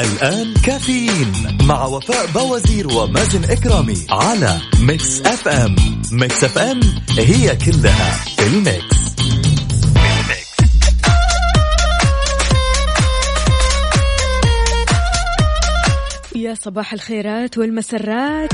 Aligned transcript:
الآن 0.00 0.54
كافيين 0.54 1.32
مع 1.62 1.84
وفاء 1.84 2.26
باوزير 2.26 2.88
ومازن 2.92 3.44
إكرامي 3.44 4.06
على 4.10 4.60
Mix 4.80 5.20
FM. 5.20 5.76
Mix 6.12 6.44
FM 6.44 6.80
هي 7.18 7.56
كلها 7.56 8.10
في 8.36 8.46
ال 8.46 8.56
mix. 8.56 8.98
يا 16.36 16.54
صباح 16.54 16.92
الخيرات 16.92 17.58
والمسرات. 17.58 18.50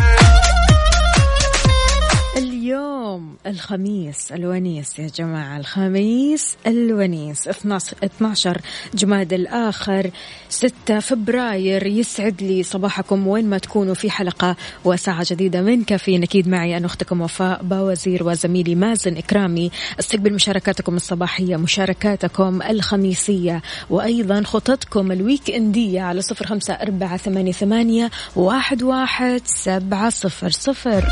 اليوم 2.64 3.36
الخميس 3.46 4.32
الونيس 4.32 4.98
يا 4.98 5.06
جماعة 5.06 5.56
الخميس 5.56 6.56
الونيس 6.66 7.48
12 7.48 7.96
12 8.04 8.60
جماد 8.94 9.32
الآخر 9.32 10.10
6 10.48 11.00
فبراير 11.00 11.86
يسعد 11.86 12.42
لي 12.42 12.62
صباحكم 12.62 13.26
وين 13.26 13.50
ما 13.50 13.58
تكونوا 13.58 13.94
في 13.94 14.10
حلقة 14.10 14.56
وساعة 14.84 15.26
جديدة 15.30 15.62
من 15.62 15.84
كافيين 15.84 16.22
أكيد 16.22 16.48
معي 16.48 16.76
أنا 16.76 16.86
أختكم 16.86 17.20
وفاء 17.20 17.62
باوزير 17.62 18.26
وزميلي 18.26 18.74
مازن 18.74 19.16
إكرامي. 19.16 19.70
استقبل 20.00 20.32
مشاركاتكم 20.32 20.96
الصباحية 20.96 21.56
مشاركاتكم 21.56 22.62
الخميسية 22.62 23.62
وأيضا 23.90 24.42
خططكم 24.42 25.12
ال 25.12 25.50
weekend 25.50 25.89
ية 25.89 26.00
على 26.00 26.22
صفر 26.22 26.46
خمسة 26.46 26.74
أربعة 26.74 27.16
ثمانية 27.52 28.10
واحد 28.36 28.82
واحد 28.82 29.40
سبعة 29.44 30.10
صفر 30.10 30.50
صفر. 30.50 31.04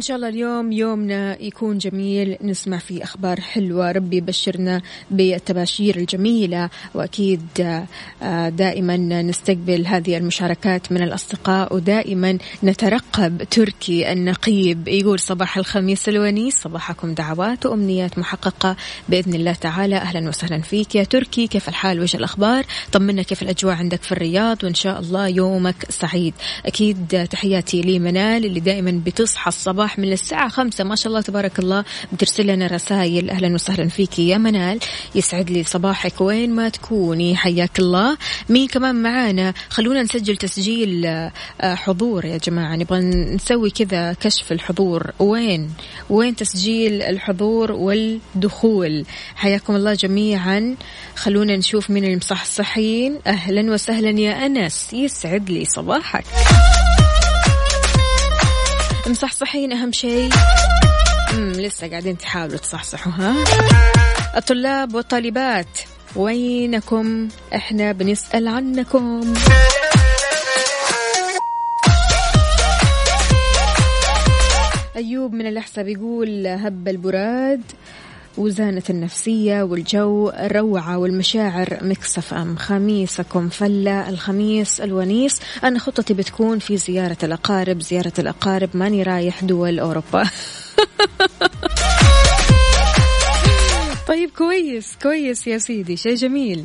إن 0.00 0.04
شاء 0.04 0.16
الله 0.16 0.28
اليوم 0.28 0.72
يومنا 0.72 1.42
يكون 1.42 1.78
جميل. 1.78 2.36
نسمع 2.42 2.78
فيه 2.78 3.02
أخبار 3.02 3.40
حلوة. 3.40 3.92
ربي 3.92 4.16
يبشرنا 4.16 4.82
بالتباشير 5.10 5.96
الجميلة. 5.96 6.70
وأكيد 6.94 7.42
آه، 8.22 8.48
دائما 8.48 8.96
نستقبل 8.96 9.86
هذه 9.86 10.16
المشاركات 10.16 10.92
من 10.92 11.02
الأصدقاء. 11.02 11.74
ودائما 11.74 12.38
نترقب 12.64 13.42
تركي 13.50 14.12
النقيب. 14.12 14.88
يقول 14.88 15.18
صباح 15.18 15.56
الخميس 15.56 16.08
الونيس 16.08 16.54
صباحكم 16.54 17.14
دعوات 17.14 17.66
وأمنيات 17.66 18.18
محققة. 18.18 18.76
بإذن 19.08 19.34
الله 19.34 19.52
تعالى. 19.52 19.96
أهلا 19.96 20.28
وسهلا 20.28 20.62
فيك. 20.62 20.94
يا 20.94 21.04
تركي 21.04 21.46
كيف 21.46 21.68
الحال؟ 21.68 22.00
وش 22.00 22.14
الأخبار؟ 22.14 22.64
طمنا 22.92 23.22
كيف 23.22 23.42
الأجواء 23.42 23.74
عندك 23.74 24.02
في 24.02 24.12
الرياض؟ 24.12 24.64
وإن 24.64 24.74
شاء 24.74 25.00
الله 25.00 25.28
يومك 25.28 25.86
سعيد. 25.88 26.34
أكيد 26.66 27.28
تحياتي 27.30 27.80
لمنال 27.82 28.44
اللي 28.44 28.60
دائما 28.60 29.00
بتصحى 29.06 29.48
الصباح 29.48 29.89
الصباح 29.90 29.98
من 29.98 30.12
الساعة 30.12 30.48
خمسة. 30.48 30.84
ما 30.84 30.96
شاء 30.96 31.08
الله 31.08 31.20
تبارك 31.20 31.58
الله. 31.58 31.84
بترسل 32.12 32.46
لنا 32.46 32.66
رسائل. 32.66 33.30
أهلا 33.30 33.54
وسهلا 33.54 33.88
فيكي 33.88 34.28
يا 34.28 34.38
منال. 34.38 34.78
يسعد 35.14 35.50
لي 35.50 35.64
صباحك. 35.64 36.20
وين 36.20 36.50
ما 36.50 36.68
تكوني. 36.68 37.36
حياك 37.36 37.78
الله. 37.78 38.16
مين 38.48 38.68
كمان 38.68 39.02
معانا؟ 39.02 39.54
خلونا 39.70 40.02
نسجل 40.02 40.36
تسجيل 40.36 41.06
آه، 41.06 41.32
حضور 41.62 42.24
يا 42.24 42.38
جماعة. 42.38 42.76
نبغى 42.76 43.00
نسوي 43.34 43.70
كذا 43.70 44.12
كشف 44.12 44.52
الحضور. 44.52 45.10
وين؟ 45.18 45.70
وين 46.10 46.36
تسجيل 46.36 47.02
الحضور 47.02 47.72
والدخول؟ 47.72 49.04
حياكم 49.36 49.76
الله 49.76 49.94
جميعا. 49.94 50.76
خلونا 51.16 51.56
نشوف 51.56 51.90
مين 51.90 52.04
المصحصحين. 52.04 53.18
أهلا 53.26 53.72
وسهلا 53.72 54.20
يا 54.20 54.46
أنس. 54.46 54.92
يسعد 54.92 55.50
لي 55.50 55.64
صباحك. 55.64 56.24
مصحصحين 59.10 59.72
أهم 59.72 59.92
شيء. 59.92 60.30
مم 61.32 61.52
لسه 61.52 61.88
قاعدين 61.90 62.18
تحاولوا 62.18 62.56
تصحصحوا 62.56 63.12
ها؟ 63.12 63.34
الطلاب 64.36 64.94
والطالبات 64.94 65.78
وينكم؟ 66.16 67.28
إحنا 67.54 67.92
بنسأل 67.92 68.48
عنكم. 68.48 69.34
أيوب 74.96 75.32
من 75.32 75.46
الأحساء 75.46 75.84
بيقول 75.84 76.46
هب 76.46 76.88
البراد. 76.88 77.62
وزانة 78.40 78.82
النفسية 78.90 79.62
والجو 79.62 80.28
الروعة 80.28 80.98
والمشاعر 80.98 81.78
مكسف 81.82 82.34
أم. 82.34 82.56
خميسكم 82.56 83.48
فلة 83.48 84.08
الخميس 84.08 84.80
الونيس. 84.80 85.40
أنا 85.64 85.78
خطتي 85.78 86.14
بتكون 86.14 86.58
في 86.58 86.76
زيارة 86.76 87.16
الأقارب 87.22 87.82
زيارة 87.82 88.12
الأقارب 88.18 88.70
ماني 88.74 89.02
رايح 89.02 89.44
دول 89.44 89.78
أوروبا. 89.78 90.22
طيب 94.08 94.30
كويس 94.30 94.96
كويس 95.02 95.46
يا 95.46 95.58
سيدي. 95.58 95.96
شيء 95.96 96.14
جميل. 96.14 96.64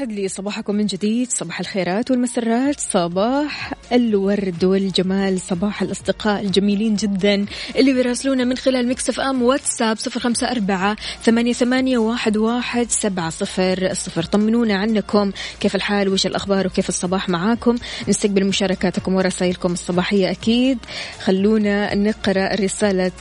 يسعد 0.00 0.12
لي 0.12 0.28
صباحكم 0.28 0.74
من 0.74 0.86
جديد 0.86 1.30
صباح 1.30 1.60
الخيرات 1.60 2.10
والمسرات 2.10 2.80
صباح 2.80 3.72
الورد 3.92 4.64
والجمال 4.64 5.40
صباح 5.40 5.82
الأصدقاء 5.82 6.40
الجميلين 6.40 6.96
جدا 6.96 7.46
اللي 7.76 7.92
بيراسلونا 7.92 8.44
من 8.44 8.56
خلال 8.56 8.88
مكسف 8.88 9.20
أم 9.20 9.42
واتساب 9.42 9.98
صفر 9.98 10.20
خمسة 10.20 10.50
أربعة 10.50 10.96
ثمانية, 11.22 11.52
ثمانية 11.52 11.98
واحد, 11.98 12.36
واحد 12.36 12.90
سبعة 12.90 13.30
صفر 13.30 13.94
صفر. 13.94 14.22
طمنونا 14.22 14.74
عنكم 14.74 15.32
كيف 15.60 15.74
الحال؟ 15.74 16.08
وش 16.08 16.26
الأخبار؟ 16.26 16.66
وكيف 16.66 16.88
الصباح 16.88 17.28
معاكم؟ 17.28 17.76
نستقبل 18.08 18.46
مشاركاتكم 18.46 19.14
ورسائلكم 19.14 19.72
الصباحية 19.72 20.30
أكيد. 20.30 20.78
خلونا 21.24 21.94
نقرأ 21.94 22.54
رسالة 22.54 23.12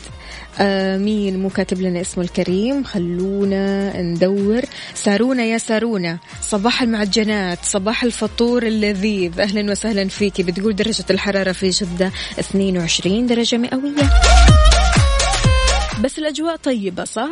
آه 0.59 0.97
مين 0.97 1.39
مو 1.39 1.49
كاتب 1.49 1.81
لنا 1.81 2.01
اسمه 2.01 2.23
الكريم؟ 2.23 2.83
خلونا 2.83 4.01
ندور. 4.01 4.61
سارونا 4.93 5.43
يا 5.43 5.57
سارونا 5.57 6.17
صباح 6.41 6.81
المعجنات 6.81 7.59
صباح 7.63 8.03
الفطور 8.03 8.63
اللذيذ. 8.63 9.39
أهلا 9.39 9.71
وسهلا 9.71 10.07
فيكي. 10.07 10.43
بتقول 10.43 10.75
درجة 10.75 11.05
الحرارة 11.09 11.51
في 11.51 11.69
جدة 11.69 12.11
22 12.39 13.27
درجة 13.27 13.57
مئوية. 13.57 14.09
بس 16.03 16.19
الأجواء 16.19 16.55
طيبة 16.55 17.03
صح؟ 17.03 17.29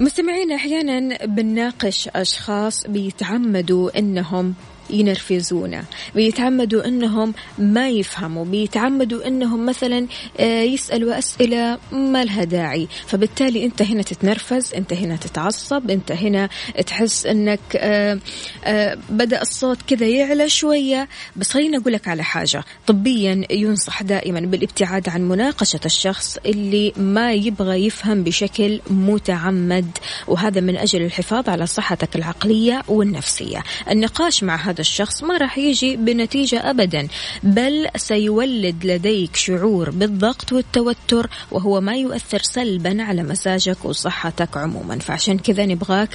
مستمعين 0.00 0.52
أحيانا 0.52 1.26
بنناقش 1.26 2.08
أشخاص 2.16 2.86
بيتعمدوا 2.86 3.98
إنهم 3.98 4.54
ينرفزونا 4.90 5.84
بيتعمدوا 6.14 6.88
إنهم 6.88 7.34
ما 7.58 7.88
يفهموا 7.88 8.44
بيتعمدوا 8.44 9.26
إنهم 9.26 9.66
مثلا 9.66 10.06
آه، 10.40 10.62
يسألوا 10.62 11.18
أسئلة 11.18 11.78
ما 11.92 12.24
لها 12.24 12.44
داعي. 12.44 12.88
فبالتالي 13.06 13.64
أنت 13.64 13.82
هنا 13.82 14.02
تتنرفز 14.02 14.74
أنت 14.74 14.92
هنا 14.92 15.16
تتعصب 15.16 15.90
أنت 15.90 16.12
هنا 16.12 16.48
تحس 16.86 17.26
إنك 17.26 17.60
آه، 17.76 18.18
آه، 18.64 18.98
بدأ 19.10 19.42
الصوت 19.42 19.78
كذا 19.86 20.06
يعلى 20.06 20.48
شوية. 20.48 21.08
بس 21.36 21.50
خليني 21.50 21.76
أقول 21.76 21.92
لك 21.92 22.08
على 22.08 22.22
حاجة. 22.22 22.64
طبيا 22.86 23.42
ينصح 23.50 24.02
دائما 24.02 24.40
بالابتعاد 24.40 25.08
عن 25.08 25.28
مناقشة 25.28 25.80
الشخص 25.84 26.38
اللي 26.46 26.92
ما 26.96 27.32
يبغى 27.32 27.86
يفهم 27.86 28.24
بشكل 28.24 28.80
متعمد 28.90 29.98
وهذا 30.26 30.60
من 30.60 30.76
أجل 30.76 31.02
الحفاظ 31.02 31.48
على 31.48 31.66
صحتك 31.66 32.16
العقلية 32.16 32.82
والنفسية. 32.88 33.62
النقاش 33.90 34.42
مع 34.44 34.56
هذا 34.56 34.73
هذا 34.74 34.80
الشخص 34.80 35.22
ما 35.22 35.36
راح 35.36 35.58
يجي 35.58 35.96
بنتيجة 35.96 36.70
أبدا 36.70 37.08
بل 37.42 37.88
سيولد 37.96 38.86
لديك 38.86 39.36
شعور 39.36 39.90
بالضغط 39.90 40.52
والتوتر 40.52 41.30
وهو 41.50 41.80
ما 41.80 41.96
يؤثر 41.96 42.42
سلبا 42.42 43.02
على 43.02 43.22
مزاجك 43.22 43.84
وصحتك 43.84 44.56
عموما. 44.56 44.98
فعشان 44.98 45.38
كذا 45.38 45.66
نبغاك 45.66 46.08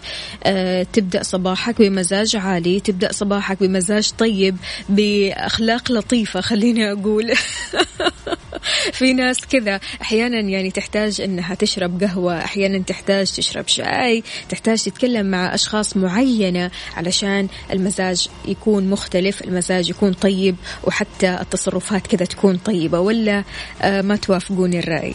آه 0.44 0.83
تبدأ 0.94 1.23
صباحك 1.23 1.81
بمزاج 1.81 2.35
عالي 2.35 2.79
تبدأ 2.79 3.11
صباحك 3.11 3.59
بمزاج 3.59 4.11
طيب 4.17 4.57
بأخلاق 4.89 5.91
لطيفة 5.91 6.41
خليني 6.41 6.91
أقول. 6.91 7.33
في 8.94 9.13
ناس 9.13 9.38
كذا 9.45 9.79
أحيانا 10.01 10.39
يعني 10.39 10.71
تحتاج 10.71 11.21
إنها 11.21 11.56
تشرب 11.56 12.03
قهوة 12.03 12.38
أحيانا 12.38 12.83
تحتاج 12.83 13.31
تشرب 13.31 13.67
شاي 13.67 14.23
تحتاج 14.50 14.83
تتكلم 14.83 15.25
مع 15.25 15.53
أشخاص 15.56 15.97
معينة 15.97 16.71
علشان 16.97 17.47
المزاج 17.71 18.27
يكون 18.49 18.89
مختلف 18.89 19.41
المزاج 19.41 19.89
يكون 19.89 20.13
طيب 20.13 20.55
وحتى 20.83 21.37
التصرفات 21.41 22.07
كذا 22.07 22.25
تكون 22.25 22.57
طيبة 22.57 22.99
ولا 22.99 23.43
آه 23.81 24.01
ما 24.01 24.15
توافقوني 24.15 24.79
الرأي؟ 24.79 25.13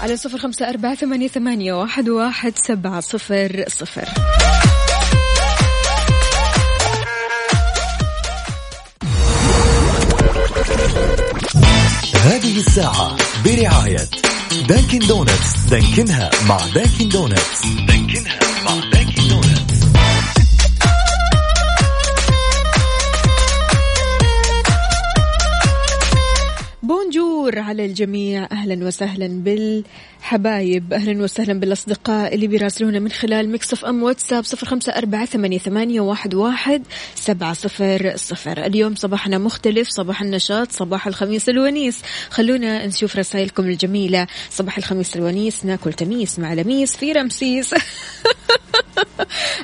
على 0.00 0.16
صفر 0.16 0.38
خمسة 0.38 0.68
أربعة 0.68 0.94
ثمانية, 0.94 1.28
ثمانية 1.28 1.72
واحد, 1.72 2.08
واحد 2.08 2.52
سبعة 2.56 3.00
صفر 3.00 3.64
صفر. 3.68 4.08
هذه 12.14 12.56
الساعة 12.56 13.16
برعاية 13.44 14.08
Dunkin' 14.68 14.98
Donuts 14.98 15.56
Dunkin 15.70 16.21
ها 16.21 16.30
مع 16.48 16.58
Dunkin' 16.74 17.08
Donuts. 17.08 17.66
Dunkin 17.88 18.40
ها. 18.40 18.57
Bonjour 27.48 27.64
على 27.64 27.84
الجميع. 27.86 28.48
أهلا 28.52 28.86
وسهلا 28.86 29.26
بالحبايب 29.26 30.92
أهلا 30.92 31.22
وسهلا 31.22 31.60
بالأصدقاء 31.60 32.34
اللي 32.34 32.46
بيراسلونا 32.46 32.98
من 32.98 33.10
خلال 33.10 33.52
Mix 33.52 33.84
FM 33.84 34.02
واتساب 34.02 34.44
صفر 34.44 34.66
خمسة 34.66 34.92
أربعة 34.92 35.24
ثمانية, 35.24 36.00
واحد 36.00 36.82
سبعة 37.14 37.52
صفر 37.52 38.12
صفر. 38.16 38.66
اليوم 38.66 38.94
صباحنا 38.94 39.38
مختلف 39.38 39.88
صباح 39.88 40.22
النشاط 40.22 40.72
صباح 40.72 41.06
الخميس 41.06 41.48
الونيس. 41.48 42.02
خلونا 42.30 42.86
نشوف 42.86 43.16
رسائلكم 43.16 43.64
الجميلة. 43.64 44.26
صباح 44.50 44.78
الخميس 44.78 45.16
الونيس 45.16 45.64
ناكل 45.64 45.92
تميس 45.92 46.38
مع 46.38 46.54
لميس 46.54 46.96
في 46.96 47.12
رمسيس. 47.12 47.74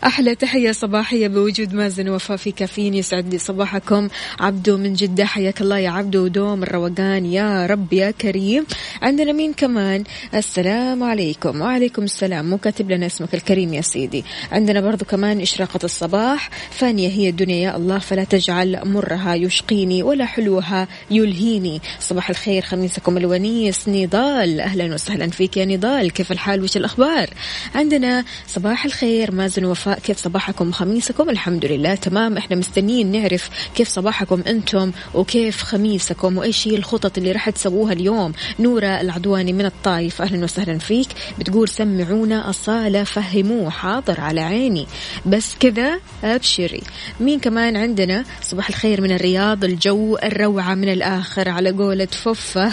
أحلى 0.04 0.34
تحية 0.34 0.72
صباحية 0.72 1.28
بوجود 1.28 1.74
مازن 1.74 2.08
وفاء 2.08 2.36
في 2.36 2.52
كافيين 2.52 2.94
يسعد 2.94 3.32
لي 3.32 3.38
صباحكم. 3.38 4.08
عبدو 4.40 4.76
من 4.76 4.94
جدة 4.94 5.24
حياك 5.24 5.60
الله 5.60 5.78
يا 5.78 5.90
عبدو. 5.90 6.24
ودوم 6.24 6.62
الروقان 6.62 7.26
يا 7.26 7.66
رب 7.66 7.92
يا 7.92 8.10
كريم. 8.10 8.66
عندنا 9.02 9.32
مين 9.32 9.52
كمان؟ 9.52 10.04
السلام 10.54 11.02
عليكم. 11.02 11.60
وعليكم 11.60 12.02
السلام. 12.02 12.50
مو 12.50 12.58
كاتب 12.58 12.90
لنا 12.90 13.06
اسمك 13.06 13.34
الكريم 13.34 13.74
يا 13.74 13.80
سيدي. 13.80 14.24
عندنا 14.52 14.80
برضو 14.80 15.04
كمان 15.04 15.40
إشراقة 15.40 15.80
الصباح. 15.84 16.50
فانية 16.70 17.08
هي 17.08 17.28
الدنيا 17.28 17.56
يا 17.56 17.76
الله 17.76 17.98
فلا 17.98 18.24
تجعل 18.24 18.80
مرها 18.84 19.34
يشقيني 19.34 20.02
ولا 20.02 20.24
حلوها 20.24 20.88
يلهيني. 21.10 21.80
صباح 22.00 22.30
الخير 22.30 22.62
خميسكم 22.62 23.16
الونيس 23.16 23.88
نضال. 23.88 24.60
أهلا 24.60 24.94
وسهلا 24.94 25.30
فيك 25.30 25.56
يا 25.56 25.64
نضال. 25.64 26.10
كيف 26.10 26.32
الحال؟ 26.32 26.62
وش 26.62 26.76
الأخبار؟ 26.76 27.30
عندنا 27.74 28.24
صباح 28.48 28.84
الخير 28.84 29.32
مازن 29.32 29.64
وفاء. 29.64 29.98
كيف 29.98 30.18
صباحكم؟ 30.18 30.72
خميسكم؟ 30.72 31.30
الحمد 31.30 31.66
لله 31.66 31.94
تمام. 31.94 32.36
إحنا 32.36 32.56
مستنيين 32.56 33.12
نعرف 33.12 33.50
كيف 33.74 33.88
صباحكم 33.88 34.42
أنتم 34.46 34.92
وكيف 35.14 35.62
خميسكم؟ 35.62 36.38
وإيش 36.38 36.68
هي 36.68 36.76
الخطط 36.76 37.18
اللي 37.18 37.32
راح 37.32 37.50
تسووها 37.50 37.92
اليوم؟ 37.92 38.32
نورة 38.58 39.00
العدواني 39.00 39.52
من 39.52 39.66
الطايف 39.66 40.22
وسهلا 40.44 40.78
فيك. 40.78 41.08
بتقول 41.38 41.68
سمعونا 41.68 42.50
أصالة 42.50 43.04
فهموه 43.04 43.70
حاضر 43.70 44.20
على 44.20 44.40
عيني. 44.40 44.86
بس 45.26 45.54
كذا 45.60 46.00
أبشري. 46.24 46.82
مين 47.20 47.40
كمان 47.40 47.76
عندنا؟ 47.76 48.24
صباح 48.42 48.68
الخير 48.68 49.00
من 49.00 49.12
الرياض 49.12 49.64
الجو 49.64 50.16
الروعة 50.16 50.74
من 50.74 50.88
الآخر 50.92 51.48
على 51.48 51.70
قولة 51.70 52.06
ففة 52.06 52.72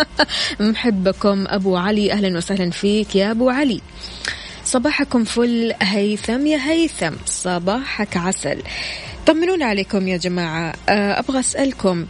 محبكم 0.60 1.44
أبو 1.48 1.76
علي 1.76 2.12
أهلا 2.12 2.36
وسهلا 2.36 2.70
فيك 2.70 3.16
يا 3.16 3.30
أبو 3.30 3.50
علي. 3.50 3.80
صباحكم 4.64 5.24
فل 5.24 5.74
هيثم 5.82 6.46
يا 6.46 6.58
هيثم. 6.70 7.14
صباحك 7.26 8.16
عسل. 8.16 8.62
طمنونا 9.26 9.66
عليكم 9.66 10.08
يا 10.08 10.16
جماعة. 10.16 10.74
أبغى 10.88 11.40
أسألكم 11.40 12.06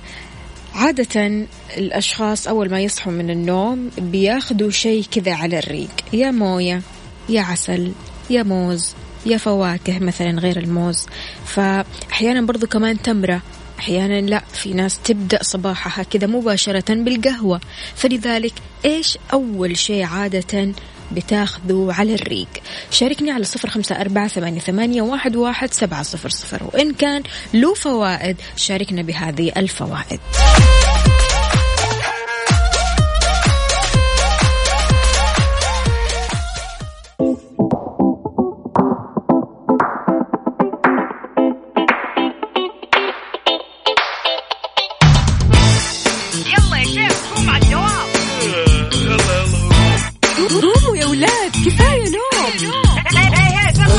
عادة 0.79 1.47
الأشخاص 1.77 2.49
أول 2.49 2.71
ما 2.71 2.81
يصحوا 2.81 3.13
من 3.13 3.31
النوم 3.31 3.91
بياخدوا 3.99 4.71
شيء 4.71 5.05
كذا 5.11 5.35
على 5.35 5.59
الريق. 5.59 5.91
يا 6.13 6.31
موية 6.31 6.83
يا 7.29 7.41
عسل 7.41 7.93
يا 8.31 8.43
موز 8.43 8.95
يا 9.27 9.37
فواكه 9.37 9.99
مثلا 9.99 10.31
غير 10.31 10.57
الموز. 10.57 11.07
فأحيانا 11.45 12.41
برضو 12.41 12.67
كمان 12.67 13.03
تمرة. 13.03 13.43
أحيانا 13.79 14.21
لا 14.21 14.43
في 14.53 14.73
ناس 14.73 14.99
تبدأ 15.05 15.43
صباحها 15.43 16.05
كذا 16.05 16.27
مباشرة 16.27 16.95
بالقهوة. 16.95 17.61
فلذلك 17.95 18.55
إيش 18.85 19.19
أول 19.33 19.77
شيء 19.77 20.05
عادة 20.05 20.73
بتاخذوا 21.13 21.93
على 21.93 22.15
الريق. 22.15 22.49
شاركني 22.91 23.31
على 23.31 23.45
صفر 23.45 23.71
خمسة 23.71 24.01
أربعة 24.01 24.29
ثمانية, 24.59 25.03
واحد, 25.03 25.37
واحد 25.37 25.73
سبعة 25.73 26.03
صفر 26.03 26.29
صفر. 26.29 26.63
وإن 26.73 26.93
كان 26.93 27.23
له 27.55 27.75
فوائد 27.75 28.37
شاركنا 28.57 29.03
بهذه 29.03 29.53
الفوائد. 29.57 30.21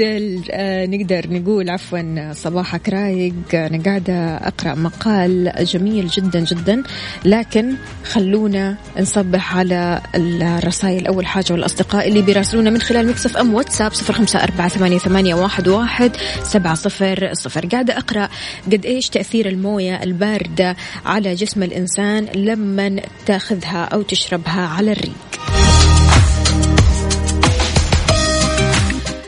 نقدر 0.00 0.42
آه، 0.50 0.86
نقدر 0.86 1.26
نقول 1.30 1.70
عفوا 1.70 2.32
صباحك 2.32 2.88
رايق 2.88 3.34
أنا 3.54 3.82
قاعدة 3.82 4.36
أقرأ 4.36 4.74
مقال 4.74 5.52
جميل 5.60 6.08
جدا 6.08 6.40
جدا 6.40 6.82
لكن 7.24 7.74
خلونا 8.04 8.76
نصبح 9.00 9.56
على 9.56 10.00
الرسائل 10.14 11.06
أول 11.06 11.26
حاجة 11.26 11.52
والأصدقاء 11.52 12.08
اللي 12.08 12.22
بيراسلونا 12.22 12.70
من 12.70 12.80
خلال 12.80 13.08
Mix 13.08 13.36
FM 13.36 13.54
واتساب 13.54 13.92
صفر 13.92 14.12
خمسة 14.12 14.42
أربعة 14.42 14.68
ثمانية, 14.68 14.98
ثمانية 14.98 15.34
واحد, 15.34 15.68
واحد 15.68 16.16
سبعة 16.42 16.74
صفر. 16.74 17.30
صفر 17.32 17.66
قاعدة 17.66 17.98
أقرأ 17.98 18.28
قد 18.72 18.86
إيش 18.86 19.08
تأثير 19.08 19.48
الموية 19.48 20.02
الباردة 20.02 20.76
على 21.06 21.34
جسم 21.34 21.62
الإنسان 21.62 22.24
لما 22.34 23.00
تأخذها 23.26 23.84
أو 23.84 24.02
تشربها 24.02 24.66
على 24.66 24.92
الريق. 24.92 25.59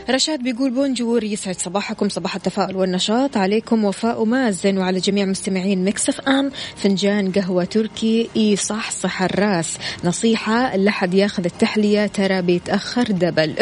رشاد 0.09 0.43
بيقول 0.43 0.71
bonjour 0.71 1.23
يسعد 1.23 1.55
صباحكم 1.59 2.09
صباح 2.09 2.35
التفاؤل 2.35 2.75
والنشاط. 2.75 3.37
عليكم 3.37 3.85
وفاء 3.85 4.21
ومازن 4.21 4.77
وعلى 4.77 4.99
جميع 4.99 5.25
مستمعين 5.25 5.85
Mix 5.85 6.21
FM. 6.21 6.51
فنجان 6.75 7.31
قهوة 7.31 7.63
تركي 7.63 8.29
إي 8.35 8.55
صحصح 8.55 9.21
الراس. 9.21 9.77
نصيحة 10.03 10.75
لا 10.75 10.93
ياخذ 11.13 11.45
التحلية 11.45 12.07
ترى 12.07 12.41
بيتأخر 12.41 13.03
double. 13.03 13.55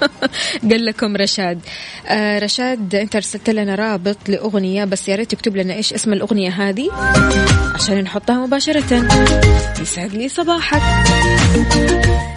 قال 0.70 0.86
لكم 0.86 1.16
رشاد. 1.16 1.60
آه 2.06 2.38
رشاد 2.38 2.94
أنت 2.94 3.16
أرسلت 3.16 3.50
لنا 3.50 3.74
رابط 3.74 4.28
لأغنية 4.28 4.84
بس 4.84 5.08
يا 5.08 5.16
ريت 5.16 5.30
تكتب 5.30 5.56
لنا 5.56 5.74
إيش 5.74 5.92
اسم 5.92 6.12
الأغنية 6.12 6.50
هذه 6.50 6.88
عشان 7.74 8.02
نحطها 8.02 8.46
مباشرة. 8.46 9.08
يسعد 9.80 10.14
لي 10.14 10.28
صباحك. 10.28 10.82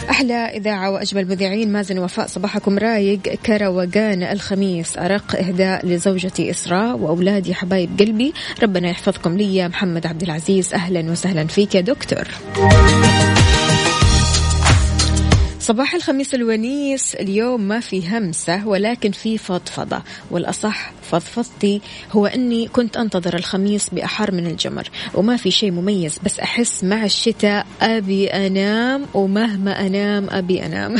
أحلى 0.10 0.34
إذاعة 0.34 0.92
وأجمل 0.92 1.28
مذيعين 1.28 1.72
مازن 1.72 2.00
وفاء 2.00 2.28
صباحكم 2.28 2.78
رايق. 2.78 3.20
كروقان 3.46 4.24
الخميس 4.24 4.98
أرق 4.98 5.36
إهداء 5.36 5.86
لزوجتي 5.86 6.51
إسراء 6.51 6.98
وأولادي 6.98 7.54
حبايب 7.54 8.00
قلبي. 8.00 8.34
ربنا 8.63 8.89
يحفظكم 8.89 9.38
لي 9.38 9.68
محمد 9.68 10.08
عبد 10.08 10.22
العزيز 10.22 10.74
أهلا 10.74 11.12
وسهلا 11.12 11.48
فيك 11.48 11.75
يا 11.75 11.82
دكتور. 11.82 12.28
صباح 15.70 15.96
الخميس 15.96 16.36
الونيس 16.36 17.16
اليوم 17.16 17.62
ما 17.62 17.80
في 17.80 18.18
همسة 18.18 18.68
ولكن 18.68 19.12
في 19.12 19.38
فضفضة 19.38 20.02
والأصح 20.32 20.92
فضفضتي 21.12 21.82
هو 22.12 22.26
أني 22.26 22.68
كنت 22.68 22.98
أنتظر 22.98 23.36
الخميس 23.36 23.90
بأحر 23.90 24.32
من 24.32 24.48
الجمر 24.48 24.90
وما 25.14 25.38
في 25.38 25.52
شيء 25.52 25.72
مميز 25.72 26.20
بس 26.26 26.40
أحس 26.40 26.84
مع 26.84 27.06
الشتاء 27.06 27.68
أبي 27.82 28.28
أنام 28.28 29.06
ومهما 29.14 29.88
أنام 29.88 30.28
أبي 30.30 30.66
أنام. 30.66 30.96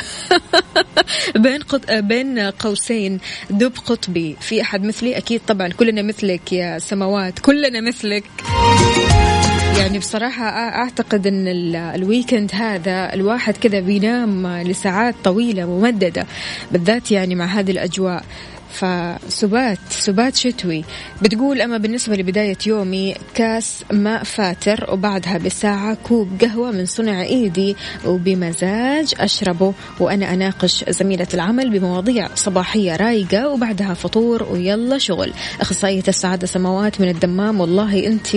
بين 1.44 1.62
قط... 1.62 1.92
بين 1.92 2.40
قوسين 2.40 3.20
دب 3.50 3.74
قطبي 3.86 4.36
في 4.42 4.62
أحد 4.62 4.84
مثلي؟ 4.84 5.18
أكيد 5.18 5.42
طبعا 5.48 5.68
كلنا 5.68 6.02
مثلك 6.02 6.54
يا 6.54 6.80
سماوات 6.80 7.40
كلنا 7.40 7.82
مثلك. 7.82 8.24
يعني 9.80 10.00
بصراحة 10.00 10.46
أعتقد 10.50 11.28
أن 11.28 11.48
ال 11.76 11.85
weekend 11.85 12.52
هذا 12.54 13.14
الواحد 13.14 13.58
كذا 13.58 13.80
بينام 13.80 14.48
لساعات 14.48 15.16
طويلة 15.24 15.66
ممددة 15.66 16.26
بالذات 16.72 17.12
يعني 17.12 17.36
مع 17.36 17.46
هذه 17.46 17.72
الأجواء. 17.72 18.24
فسبات 18.72 19.78
سبات 19.90 20.36
شتوي. 20.36 20.84
بتقول 21.22 21.62
أما 21.62 21.78
بالنسبة 21.78 22.16
لبداية 22.16 22.58
يومي 22.68 23.16
كاس 23.34 23.84
ماء 23.92 24.24
فاتر 24.24 24.86
وبعدها 24.92 25.38
بساعة 25.38 25.98
كوب 26.04 26.30
قهوة 26.42 26.72
من 26.72 26.86
صنع 26.86 27.22
إيدي 27.22 27.76
وبمزاج 28.06 29.14
أشربه 29.20 29.74
وأنا 30.00 30.34
أناقش 30.34 30.86
زميلة 30.90 31.28
العمل 31.34 31.70
بمواضيع 31.70 32.28
صباحية 32.36 32.96
رايقة 32.96 33.50
وبعدها 33.50 33.94
فطور 33.94 34.44
ويلا 34.44 34.98
شغل. 34.98 35.34
أخصائية 35.62 36.04
السعادة 36.08 36.48
سماوات 36.48 37.02
من 37.02 37.10
الدمام 37.10 37.60
والله 37.60 38.08
أنت 38.08 38.36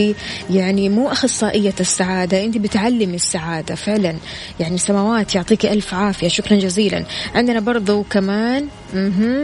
يعني 0.50 0.88
مو 0.88 1.08
أخصائية 1.08 1.74
السعادة 1.80 2.44
أنت 2.44 2.58
بتعلمي 2.58 3.16
السعادة 3.16 3.74
فعلا. 3.74 4.16
يعني 4.60 4.78
سماوات 4.78 5.34
يعطيك 5.34 5.66
ألف 5.66 5.94
عافية 5.94 6.28
شكرا 6.28 6.56
جزيلا. 6.56 7.04
عندنا 7.34 7.60
برضو 7.60 8.02
كمان 8.02 8.66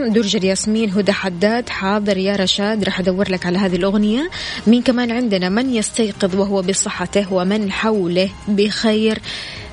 درج 0.07 0.35
الياسمين 0.35 0.78
مين 0.79 0.91
هدى 0.91 1.11
حداد 1.11 1.69
حاضر 1.69 2.17
يا 2.17 2.35
رشاد 2.35 2.83
راح 2.83 2.99
أدور 2.99 3.31
لك 3.31 3.45
على 3.45 3.57
هذه 3.57 3.75
الأغنية. 3.75 4.29
مين 4.67 4.81
كمان 4.81 5.11
عندنا؟ 5.11 5.49
من 5.49 5.75
يستيقظ 5.75 6.35
وهو 6.35 6.61
بصحته 6.61 7.33
ومن 7.33 7.71
حوله؟ 7.71 8.29
بخير. 8.47 9.19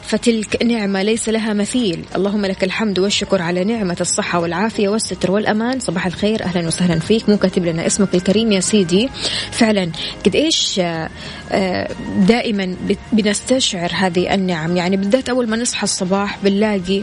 فتلك 0.03 0.63
نعمة 0.65 1.03
ليس 1.03 1.29
لها 1.29 1.53
مثيل. 1.53 2.05
اللهم 2.17 2.47
لك 2.47 2.65
الحمد 2.65 2.99
والشكر 2.99 3.43
على 3.43 3.65
نعمة 3.65 3.97
الصحة 4.01 4.39
والعافية 4.39 4.89
والستر 4.89 5.31
والأمان. 5.31 5.81
صباح 5.81 6.07
الخير 6.07 6.45
أهلا 6.45 6.67
وسهلا 6.67 6.99
فيك. 6.99 7.29
مو 7.29 7.37
كاتب 7.37 7.65
لنا 7.65 7.87
اسمك 7.87 8.15
الكريم 8.15 8.53
يا 8.53 8.61
سيدي. 8.61 9.09
فعلا 9.51 9.91
قد 10.27 10.37
إيش 10.37 10.79
آه، 10.79 11.09
آه، 11.53 11.89
دائما 12.19 12.77
بنستشعر 13.13 13.91
هذه 13.95 14.35
النعم. 14.35 14.77
يعني 14.77 14.97
بالذات 14.97 15.29
أول 15.29 15.49
ما 15.49 15.57
نصحى 15.57 15.85
الصباح 15.85 16.39
بنلاقي 16.45 17.03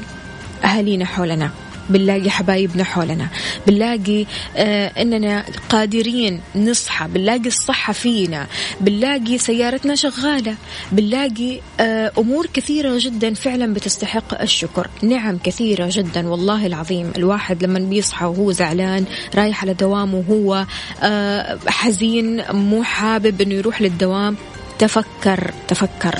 أهالينا 0.63 1.05
حولنا. 1.05 1.51
بنلاقي 1.89 2.29
حبايبنا 2.29 2.83
حولنا 2.83 3.27
بنلاقي 3.67 4.25
آه 4.55 4.87
إننا 5.01 5.45
قادرين 5.69 6.41
نصحى 6.55 7.07
بنلاقي 7.07 7.47
الصحة 7.47 7.93
فينا 7.93 8.47
بنلاقي 8.81 9.37
سيارتنا 9.37 9.95
شغالة 9.95 10.55
بنلاقي 10.91 11.59
آه 11.79 12.11
أمور 12.17 12.47
كثيرة 12.53 12.97
جدا 12.99 13.33
فعلا 13.33 13.73
بتستحق 13.73 14.41
الشكر. 14.41 14.87
نعم 15.01 15.37
كثيرة 15.37 15.89
جدا 15.91 16.29
والله 16.29 16.65
العظيم. 16.65 17.11
الواحد 17.17 17.63
لما 17.63 17.79
بيصحى 17.79 18.25
وهو 18.25 18.51
زعلان 18.51 19.05
رايح 19.35 19.61
على 19.63 19.73
دوامه 19.73 20.23
وهو 20.29 20.65
آه 21.03 21.59
حزين 21.67 22.43
مو 22.51 22.83
حابب 22.83 23.41
إنه 23.41 23.53
يروح 23.53 23.81
للدوام 23.81 24.35
تفكر 24.79 25.53
تفكر. 25.67 26.19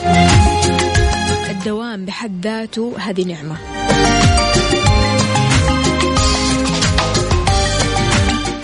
الدوام 1.49 2.05
بحد 2.05 2.47
ذاته 2.47 2.95
هذه 2.99 3.23
نعمة. 3.23 3.57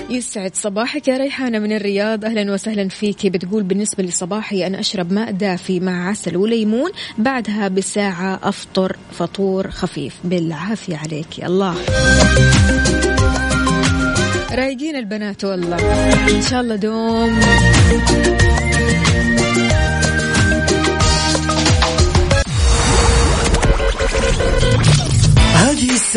يسعد 0.09 0.55
صباحك 0.55 1.07
يا 1.07 1.17
ريحانة 1.17 1.59
من 1.59 1.71
الرياض. 1.71 2.25
أهلا 2.25 2.53
وسهلا 2.53 2.89
فيك. 2.89 3.27
بتقول 3.27 3.63
بالنسبة 3.63 4.03
لصباحي 4.03 4.67
أنا 4.67 4.79
أشرب 4.79 5.13
ماء 5.13 5.31
دافي 5.31 5.79
مع 5.79 6.09
عسل 6.09 6.37
وليمون. 6.37 6.91
بعدها 7.17 7.67
بساعة 7.67 8.39
أفطر 8.43 8.97
فطور 9.11 9.71
خفيف. 9.71 10.15
بالعافية 10.23 10.97
عليك. 10.97 11.27
الله 11.43 11.75
رايقين 14.51 14.95
البنات 14.95 15.43
والله. 15.43 15.77
إن 16.35 16.41
شاء 16.41 16.61
الله 16.61 16.75
دوم. 16.75 17.39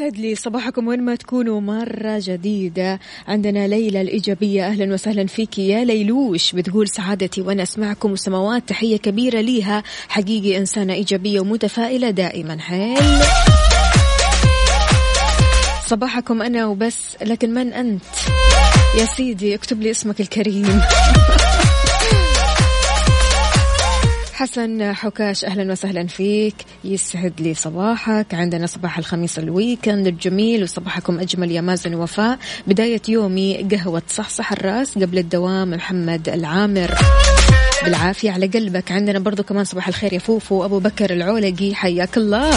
ويسعد 0.00 0.18
لي 0.18 0.34
صباحكم 0.34 0.88
وين 0.88 1.02
ما 1.02 1.14
تكونوا. 1.14 1.60
مرة 1.60 2.20
جديدة 2.22 3.00
عندنا 3.28 3.66
ليلى 3.68 4.00
الإيجابية. 4.00 4.66
أهلا 4.66 4.94
وسهلا 4.94 5.26
فيك 5.26 5.58
يا 5.58 5.84
ليلوش. 5.84 6.52
بتقول 6.52 6.88
سعادتي 6.88 7.40
وأنا 7.42 7.62
أسمعكم 7.62 8.12
وسماوات 8.12 8.68
تحية 8.68 8.96
كبيرة 8.96 9.40
ليها. 9.40 9.82
حقيقي 10.08 10.58
إنسانة 10.58 10.94
إيجابية 10.94 11.40
ومتفائلة 11.40 12.10
دائما. 12.10 12.58
حيل 12.60 13.22
صباحكم 15.86 16.42
أنا 16.42 16.66
وبس 16.66 17.16
لكن 17.22 17.54
من 17.54 17.72
أنت؟ 17.72 18.02
يا 18.98 19.04
سيدي 19.04 19.54
اكتب 19.54 19.82
لي 19.82 19.90
اسمك 19.90 20.20
الكريم. 20.20 20.80
حسن 24.36 24.94
حكاش 24.94 25.44
أهلا 25.44 25.72
وسهلا 25.72 26.06
فيك. 26.06 26.54
يسعد 26.84 27.32
لي 27.40 27.54
صباحك. 27.54 28.34
عندنا 28.34 28.66
صباح 28.66 28.98
الخميس 28.98 29.38
ال 29.38 29.47
weekend 29.47 30.06
الجميل 30.06 30.62
وصباحكم 30.62 31.20
أجمل 31.20 31.50
يا 31.50 31.60
مازن 31.60 31.94
وفاء. 31.94 32.38
بداية 32.66 33.02
يومي 33.08 33.68
قهوة 33.70 34.02
صحصح 34.08 34.52
الراس 34.52 34.98
قبل 34.98 35.18
الدوام 35.18 35.70
محمد 35.70 36.28
العامر. 36.28 36.94
بالعافية 37.84 38.30
على 38.30 38.46
قلبك. 38.46 38.92
عندنا 38.92 39.18
برضو 39.18 39.42
كمان 39.42 39.64
صباح 39.64 39.88
الخير 39.88 40.12
يا 40.12 40.18
فوفو 40.18 40.64
أبو 40.64 40.78
بكر 40.78 41.12
العولقي. 41.12 41.74
حياك 41.74 42.16
الله. 42.16 42.50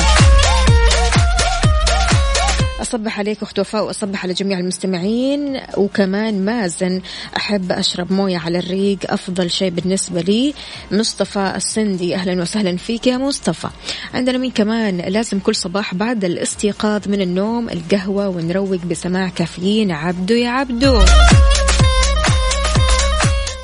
أصبح 2.81 3.19
عليك 3.19 3.41
أخت 3.41 3.59
وفاء 3.59 3.85
وأصبح 3.85 4.23
على 4.23 4.33
جميع 4.33 4.59
المستمعين. 4.59 5.61
وكمان 5.77 6.45
مازن 6.45 7.01
أحب 7.37 7.71
أشرب 7.71 8.13
موية 8.13 8.37
على 8.37 8.59
الريق 8.59 8.99
أفضل 9.05 9.51
شيء 9.51 9.69
بالنسبة 9.69 10.21
لي. 10.21 10.53
مصطفى 10.91 11.53
السندي 11.55 12.15
أهلا 12.15 12.41
وسهلا 12.41 12.77
فيك 12.77 13.07
يا 13.07 13.17
مصطفى. 13.17 13.69
عندنا 14.13 14.37
مين 14.37 14.51
كمان؟ 14.51 14.97
لازم 14.97 15.39
كل 15.39 15.55
صباح 15.55 15.95
بعد 15.95 16.25
الاستيقاظ 16.25 17.07
من 17.07 17.21
النوم 17.21 17.69
القهوة 17.69 18.29
ونروق 18.29 18.85
بسماع 18.85 19.29
كافيين. 19.29 19.91
عبدو 19.91 20.33
يا 20.33 20.49
عبدو. 20.49 21.01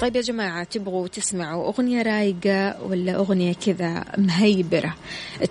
طيب 0.01 0.15
يا 0.15 0.22
جماعة 0.22 0.63
تبغوا 0.63 1.07
تسمعوا 1.07 1.67
أغنية 1.67 2.01
رايقة 2.01 2.75
ولا 2.84 3.15
أغنية 3.15 3.53
كذا 3.53 4.03
مهيبرة 4.17 4.95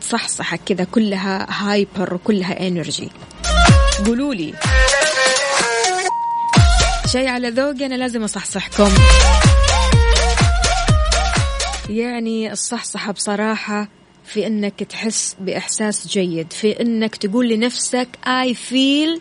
تصحصحك 0.00 0.60
كذا 0.66 0.84
كلها 0.84 1.46
hyper 1.50 2.14
وكلها 2.14 2.68
energy 2.68 3.10
قولوا 4.06 4.34
لي. 4.34 4.54
شيء 7.12 7.28
على 7.28 7.50
ذوقي 7.50 7.86
أنا 7.86 7.94
لازم 7.94 8.24
أصحصحكم. 8.24 8.90
يعني 11.90 12.52
الصحصحة 12.52 13.12
بصراحة 13.12 13.88
في 14.24 14.46
إنك 14.46 14.82
تحس 14.82 15.36
بإحساس 15.40 16.06
جيد 16.06 16.52
في 16.52 16.80
إنك 16.80 17.16
تقول 17.16 17.48
لنفسك 17.48 18.08
I 18.26 18.54
feel 18.54 19.20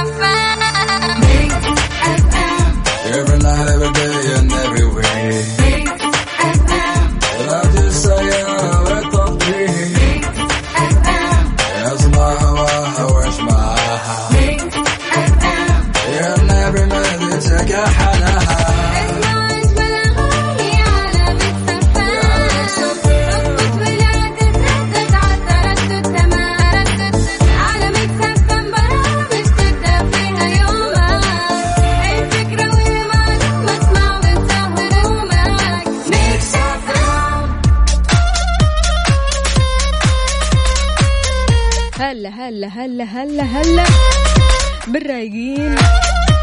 هلا 42.51 42.67
هلا 42.67 43.03
هلا 43.03 43.43
هلا. 43.43 43.83
بالرايقين. 44.87 45.75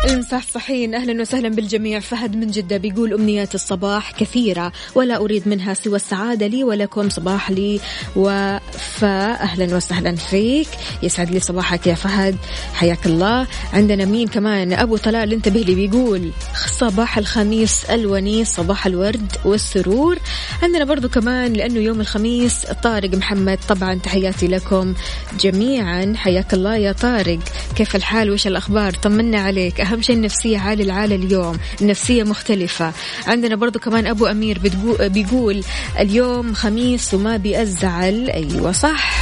المصحصحين 0.09 0.95
أهلا 0.95 1.21
وسهلا 1.21 1.49
بالجميع. 1.49 2.01
فهد 2.01 2.37
من 2.37 2.47
جدة 2.47 2.77
بيقول 2.77 3.15
أمنيات 3.15 3.55
الصباح 3.55 4.13
كثيرة 4.13 4.73
ولا 4.95 5.17
أريد 5.17 5.49
منها 5.49 5.75
سوى 5.75 5.97
السعادة 5.97 6.47
لي 6.47 6.65
ولكم 6.65 7.09
صباح 7.09 7.51
لي 7.51 7.81
وفا 8.17 9.33
أهلا 9.33 9.77
وسهلا 9.77 10.17
فيك. 10.17 10.69
يسعد 11.03 11.31
لي 11.31 11.41
صباحك 11.41 11.87
يا 11.87 11.95
فهد. 11.95 12.37
حياك 12.75 13.07
الله. 13.07 13.47
عندنا 13.73 14.05
مين 14.05 14.29
كمان؟ 14.29 14.73
أبو 14.73 14.97
طلال 14.97 15.33
انتبه 15.33 15.61
لي 15.61 15.75
بيقول 15.75 16.31
صباح 16.79 17.19
الخميس 17.19 17.85
الونيس 17.85 18.49
صباح 18.49 18.87
الورد 18.87 19.33
والسرور. 19.45 20.19
عندنا 20.63 20.85
برضو 20.85 21.09
كمان 21.09 21.53
لأنه 21.53 21.81
يوم 21.81 22.01
الخميس 22.01 22.67
طارق 22.83 23.15
محمد. 23.15 23.59
طبعا 23.69 23.95
تحياتي 23.95 24.49
لكم 24.49 24.95
جميعا. 25.41 26.13
حياك 26.17 26.55
الله 26.55 26.77
يا 26.77 26.93
طارق. 26.93 27.39
كيف 27.77 27.97
الحال؟ 27.97 28.31
وش 28.31 28.47
الأخبار؟ 28.47 28.93
طمنا 28.93 29.41
عليك. 29.41 29.81
أهم 29.81 29.98
شيء 30.03 30.17
النفسيه 30.17 30.59
عالي 30.59 30.83
العال 30.83 31.13
اليوم 31.13 31.59
النفسيه 31.81 32.23
مختلفة. 32.23 32.93
عندنا 33.27 33.57
برضو 33.57 33.79
كمان 33.79 34.07
أمير 34.31 34.59
بتقو- 34.59 35.03
بيقول 35.03 35.65
اليوم 35.99 36.55
خميس 36.55 37.15
وما 37.15 37.37
بيزعل. 37.37 38.31
أيوه 38.31 38.73
صح. 38.73 39.21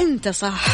أنت 0.00 0.28
صح. 0.28 0.64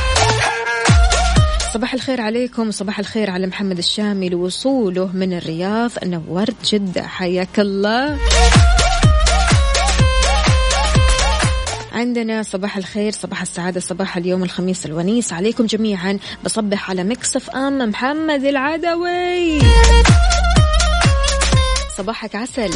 صباح 1.75 1.95
الخير 1.95 2.21
عليكم 2.21 2.71
صباح 2.71 2.99
الخير 2.99 3.31
على 3.31 3.47
محمد 3.47 3.79
الشامي 3.79 4.29
لوصوله 4.29 5.11
من 5.15 5.33
الرياض 5.33 5.91
نورت 6.05 6.55
جدة. 6.75 7.03
حياك 7.07 7.59
الله. 7.61 8.19
عندنا 11.95 12.43
صباح 12.43 12.77
الخير 12.77 13.13
صباح 13.13 13.43
السعادة 13.43 13.81
صباح 13.81 14.17
اليوم 14.17 14.43
الخميس 14.43 14.87
الونيس. 14.87 15.33
عليكم 15.33 15.67
جميعا 15.67 16.19
بصبح 16.45 16.91
على 16.91 17.05
Mix 17.05 17.51
FM 17.51 17.79
محمد 17.79 18.45
العدوي. 18.45 19.59
صباحك 21.97 22.35
عسل. 22.35 22.71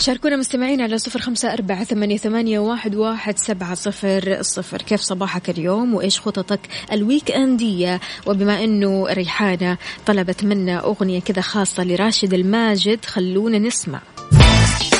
شاركونا 0.00 0.36
مستمعين 0.36 0.80
على 0.80 0.98
صفر 0.98 1.20
خمسة 1.20 1.52
أربعة 1.52 1.84
ثمانية, 1.84 2.16
ثمانية 2.16 2.58
واحد, 2.58 2.94
واحد 2.94 3.38
سبعة 3.38 3.74
صفر 3.74 4.38
صفر. 4.42 4.82
كيف 4.82 5.00
صباحك 5.00 5.50
اليوم؟ 5.50 5.94
وإيش 5.94 6.20
خططك 6.20 6.60
ال 6.92 7.30
weekend 7.30 7.84
ية 7.84 8.00
وبما 8.26 8.64
أنه 8.64 9.06
ريحانة 9.06 9.78
طلبت 10.06 10.44
منا 10.44 10.84
أغنية 10.84 11.20
كذا 11.20 11.40
خاصة 11.40 11.84
لراشد 11.84 12.34
الماجد 12.34 13.04
خلونا 13.04 13.58
نسمع. 13.58 14.00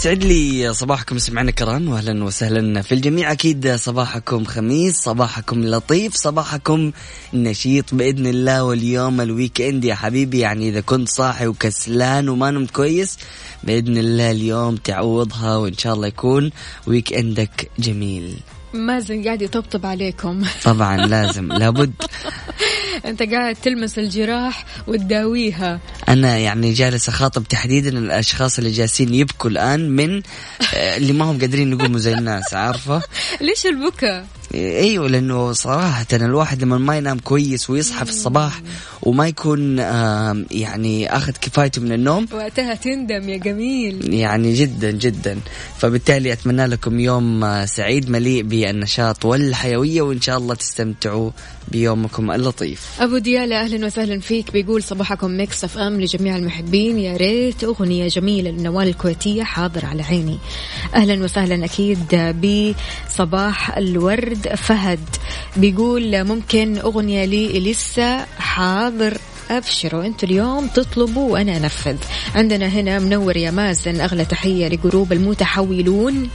سعد 0.00 0.24
لي 0.24 0.74
صباحكم 0.74 1.18
سمعنا 1.18 1.50
كرام 1.50 1.88
واهلا 1.88 2.24
وسهلا 2.24 2.82
في 2.82 2.92
الجميع. 2.94 3.32
أكيد 3.32 3.74
صباحكم 3.74 4.44
خميس 4.44 4.96
صباحكم 4.96 5.64
لطيف 5.64 6.14
صباحكم 6.14 6.92
نشيط 7.34 7.94
بإذن 7.94 8.26
الله. 8.26 8.64
واليوم 8.64 9.20
ال 9.20 9.60
weekend 9.60 9.84
يا 9.84 9.94
حبيبي 9.94 10.38
يعني 10.38 10.68
إذا 10.68 10.80
كنت 10.80 11.08
صاحي 11.08 11.46
وكسلان 11.46 12.28
وما 12.28 12.50
نمت 12.50 12.70
كويس 12.70 13.18
بإذن 13.64 13.96
الله 13.96 14.30
اليوم 14.30 14.76
تعوضها 14.76 15.56
وإن 15.56 15.76
شاء 15.78 15.94
الله 15.94 16.06
يكون 16.06 16.50
ويك 16.86 17.12
اندك 17.12 17.70
جميل. 17.78 18.36
مازن 18.74 19.24
قاعد 19.24 19.42
يطبطب 19.42 19.86
عليكم. 19.86 20.42
طبعا 20.64 21.06
لازم 21.06 21.52
لابد. 21.52 21.92
انت 23.04 23.22
قاعد 23.22 23.54
تلمس 23.54 23.98
الجراح 23.98 24.64
وتداويها. 24.86 25.80
أنا 26.08 26.38
يعني 26.38 26.72
جالس 26.72 27.08
أخاطب 27.08 27.44
تحديدا 27.44 27.88
الأشخاص 27.98 28.58
اللي 28.58 28.70
جالسين 28.70 29.14
يبكوا 29.14 29.50
الآن 29.50 29.90
من 29.90 30.22
آه، 30.74 30.96
اللي 30.96 31.12
ما 31.12 31.24
هم 31.24 31.40
قادرين 31.40 31.72
يقوموا 31.72 31.98
زي 31.98 32.14
الناس 32.14 32.54
عارفة؟ 32.54 33.02
ليش 33.40 33.66
البكا 33.66 34.26
أيوه 34.54 35.08
لأنه 35.08 35.52
صراحة 35.52 36.06
الواحد 36.12 36.62
لما 36.62 36.78
ما 36.78 36.96
ينام 36.96 37.18
كويس 37.18 37.70
ويصحى 37.70 38.04
في 38.04 38.10
الصباح 38.10 38.62
وما 39.02 39.28
يكون 39.28 39.78
يعني 40.50 41.16
أخذ 41.16 41.32
كفايته 41.32 41.82
من 41.82 41.92
النوم 41.92 42.26
وقتها 42.32 42.74
تندم 42.74 43.28
يا 43.28 43.36
جميل. 43.36 44.14
يعني 44.14 44.54
جدا 44.54 44.90
جدا. 44.90 45.38
فبالتالي 45.78 46.32
أتمنى 46.32 46.66
لكم 46.66 47.00
يوم 47.00 47.66
سعيد 47.66 48.10
مليء 48.10 48.42
بالنشاط 48.42 49.24
والحيوية 49.24 50.02
وإن 50.02 50.20
شاء 50.20 50.38
الله 50.38 50.54
تستمتعوا 50.54 51.30
بيومكم 51.68 52.30
اللطيف. 52.30 52.86
أبو 53.00 53.18
ديالا 53.18 53.60
أهلا 53.60 53.86
وسهلا 53.86 54.20
فيك. 54.20 54.52
بيقول 54.52 54.82
صباحكم 54.82 55.30
Mix 55.30 55.64
FM 55.64 56.00
لجميع 56.00 56.36
المحبين. 56.36 56.98
يا 56.98 57.16
ريت 57.16 57.64
أغنية 57.64 58.08
جميلة 58.08 58.50
لنوال 58.50 58.88
الكويتية 58.88 59.42
حاضر 59.42 59.86
على 59.86 60.02
عيني. 60.02 60.38
أهلا 60.94 61.24
وسهلا 61.24 61.64
أكيد 61.64 62.34
بصباح 63.08 63.76
الورد. 63.76 64.48
فهد 64.54 65.08
بيقول 65.56 66.24
ممكن 66.24 66.78
أغنية 66.78 67.24
لي 67.24 67.46
إليسا 67.46 68.26
حاضر 68.38 69.18
ابشروا 69.50 70.04
أنتوا 70.04 70.28
اليوم 70.28 70.66
تطلبوا 70.66 71.32
وأنا 71.32 71.56
أنفذ. 71.56 71.96
عندنا 72.34 72.66
هنا 72.66 72.98
منور 72.98 73.36
يا 73.36 73.50
مازن 73.50 74.00
أغلى 74.00 74.24
تحية 74.24 74.68
لجروب 74.68 75.12
المتحولون. 75.12 76.30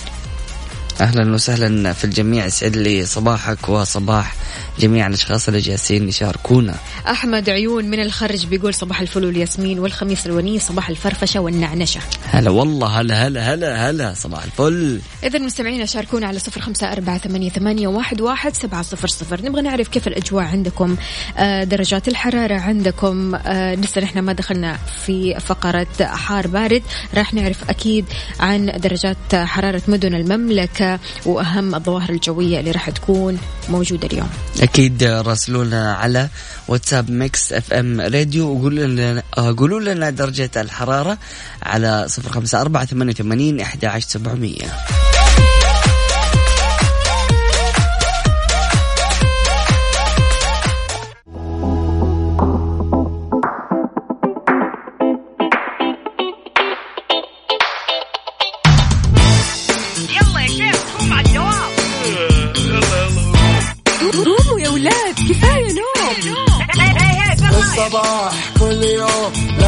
أهلا 1.02 1.34
وسهلا 1.34 1.94
في 1.94 2.04
الجميع. 2.04 2.46
يسعد 2.46 2.76
لي 2.76 3.06
صباحك 3.06 3.70
وصباح 3.70 4.36
جميع 4.80 5.08
الأشخاص 5.08 5.48
اللي 5.48 5.60
جالسين 5.60 6.10
يشاركونا. 6.10 6.76
أحمد 7.08 7.50
عيون 7.50 7.86
من 7.86 8.00
الخرج 8.00 8.46
بيقول 8.46 8.74
صباح 8.74 9.02
الفل 9.02 9.26
والياسمين 9.26 9.80
والخميس 9.80 10.26
الونيس 10.26 10.68
صباح 10.68 10.90
الفرفشة 10.90 11.40
والنعنشة. 11.40 12.00
هلا 12.26 12.50
والله 12.50 12.88
هلا 12.88 13.28
هلا 13.28 13.54
هلا 13.54 13.90
هلا 13.90 14.14
صباح 14.14 14.44
الفل. 14.44 15.00
إذا 15.24 15.40
مستمعينا 15.40 15.86
شاركونا 15.86 16.28
على 16.28 16.40
صفر 16.40 16.62
خمسة 16.62 16.92
أربعة 16.92 17.18
ثمانية, 17.18 17.50
ثمانية 17.50 17.88
واحد, 17.88 18.22
واحد 18.22 18.56
سبعة 18.56 18.82
صفر 18.82 19.08
صفر. 19.08 19.42
نبغى 19.42 19.62
نعرف 19.62 19.88
كيف 19.88 20.08
الأجواء 20.08 20.46
عندكم 20.46 20.98
آه، 21.38 21.64
درجات 21.64 22.08
الحرارة 22.08 22.56
عندكم. 22.56 23.36
آه، 23.36 23.76
لسه 23.76 24.02
نحن 24.02 24.20
ما 24.20 24.34
دخلنا 24.34 24.78
في 25.06 25.40
فقرة 25.40 25.88
حار 26.02 26.48
بارد. 26.48 26.84
راح 27.16 27.34
نعرف 27.34 27.70
أكيد 27.70 28.06
عن 28.40 28.66
درجات 28.66 29.36
حرارة 29.36 29.82
مدن 29.88 30.16
وأهم 31.26 31.76
الظواهر 31.76 32.10
الجوية 32.10 32.60
اللي 32.60 32.72
راح 32.72 32.90
تكون 32.90 33.38
موجودة 33.70 34.08
اليوم. 34.08 34.30
أكيد 34.62 35.04
راسلونا 35.04 35.94
على 35.94 36.30
واتساب 36.68 37.12
Mix 37.12 37.54
FM 37.54 38.02
Radio 38.02 38.52
وقولوا 38.52 38.88
لنا 38.88 39.24
آه، 39.38 39.56
قولوا 39.58 39.80
لنا 39.80 40.10
درجة 40.10 40.52
الحرارة 40.58 41.18
على 41.64 42.06
صفر 42.08 42.32
خمسة 42.32 42.62
أربعة 42.62 42.86
ثمانية 42.86 43.12
وثمانين 43.12 43.60
أحد 43.60 43.86
عشر 43.86 44.08
سبعمية. 44.08 44.68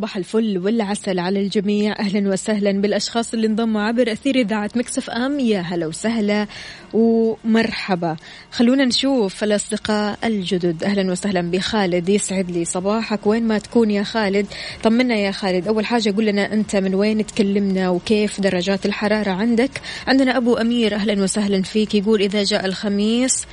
صباح 0.00 0.16
الفل 0.16 0.58
والعسل 0.58 1.18
على 1.18 1.40
الجميع. 1.40 1.94
أهلا 1.98 2.28
وسهلا 2.28 2.72
بالأشخاص 2.72 3.34
اللي 3.34 3.46
انضموا 3.46 3.82
عبر 3.82 4.12
أثير 4.12 4.34
إذاعة 4.36 4.70
Mix 4.74 5.10
FM. 5.10 5.40
يا 5.40 5.60
هلا 5.60 5.86
وسهلا 5.86 6.46
ومرحبا. 6.92 8.16
خلونا 8.50 8.84
نشوف 8.84 9.44
الأصدقاء 9.44 10.18
الجدد. 10.24 10.84
أهلا 10.84 11.12
وسهلا 11.12 11.50
بخالد. 11.50 12.08
يسعد 12.08 12.50
لي 12.50 12.64
صباحك. 12.64 13.26
وين 13.26 13.48
ما 13.48 13.58
تكون 13.58 13.90
يا 13.90 14.02
خالد؟ 14.02 14.46
طمنا 14.82 15.16
يا 15.16 15.30
خالد. 15.30 15.68
أول 15.68 15.86
حاجة 15.86 16.14
قول 16.16 16.26
لنا 16.26 16.52
أنت 16.52 16.76
من 16.76 16.94
وين 16.94 17.26
تكلمنا 17.26 17.90
وكيف 17.90 18.40
درجات 18.40 18.86
الحرارة 18.86 19.30
عندك؟ 19.30 19.80
عندنا 20.06 20.36
أبو 20.36 20.54
أمير. 20.54 20.94
أهلا 20.94 21.22
وسهلا 21.22 21.62
فيك. 21.62 21.94
يقول 21.94 22.22
إذا 22.22 22.42
جاء 22.42 22.66
الخميس 22.66 23.46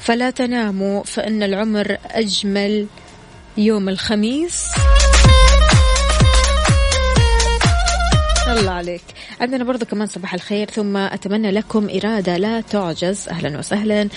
فلا 0.00 0.30
تناموا 0.30 1.02
فإن 1.02 1.42
العمر 1.42 1.96
أجمل 2.06 2.86
يوم 3.56 3.88
الخميس. 3.88 4.64
الله 8.48 8.70
عليك. 8.72 9.02
عندنا 9.40 9.64
برضو 9.64 9.84
كمان 9.86 10.06
صباح 10.06 10.34
الخير 10.34 10.70
ثم 10.70 10.96
أتمنى 10.96 11.50
لكم 11.50 11.88
إرادة 11.96 12.36
لا 12.36 12.60
تعجز. 12.60 13.28
أهلا 13.28 13.58
وسهلا. 13.58 14.08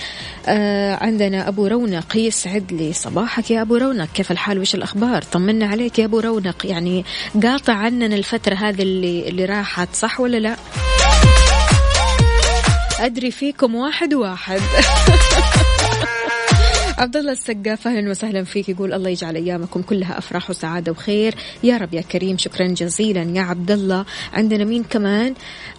آه 0.48 0.94
عندنا 0.94 1.48
أبو 1.48 1.66
رونق 1.66 2.16
يسعد 2.16 2.72
لي 2.72 2.92
صباحك 2.92 3.50
يا 3.50 3.62
أبو 3.62 3.76
رونق. 3.76 4.08
كيف 4.14 4.30
الحال؟ 4.30 4.58
وش 4.58 4.74
الأخبار؟ 4.74 5.22
طمنا 5.22 5.66
عليك 5.66 5.98
يا 5.98 6.04
أبو 6.04 6.20
رونق. 6.20 6.66
يعني 6.66 7.04
قاطع 7.42 7.74
عننا 7.74 8.16
الفترة 8.16 8.54
هذه 8.54 8.82
اللي, 8.82 9.28
اللي 9.28 9.44
راحت 9.44 9.88
صح 9.94 10.20
ولا 10.20 10.36
لا؟ 10.36 10.56
أدري 13.00 13.30
فيكم 13.30 13.74
واحد 13.74 14.14
واحد. 14.14 14.60
عبد 17.00 17.16
الله 17.16 17.32
السقاف 17.32 17.86
أهلا 17.86 18.10
وسهلا 18.10 18.44
فيك. 18.44 18.68
يقول 18.68 18.92
الله 18.92 19.10
يجعل 19.10 19.36
أيامكم 19.36 19.82
كلها 19.82 20.18
أفراح 20.18 20.50
وسعادة 20.50 20.92
وخير. 20.92 21.34
يا 21.62 21.76
رب 21.76 21.94
يا 21.94 22.00
كريم 22.00 22.38
شكرا 22.38 22.66
جزيلا 22.66 23.22
يا 23.22 23.42
عبد 23.42 23.70
الله. 23.70 24.04
عندنا 24.32 24.64
مين 24.64 24.84
كمان؟ 24.84 25.34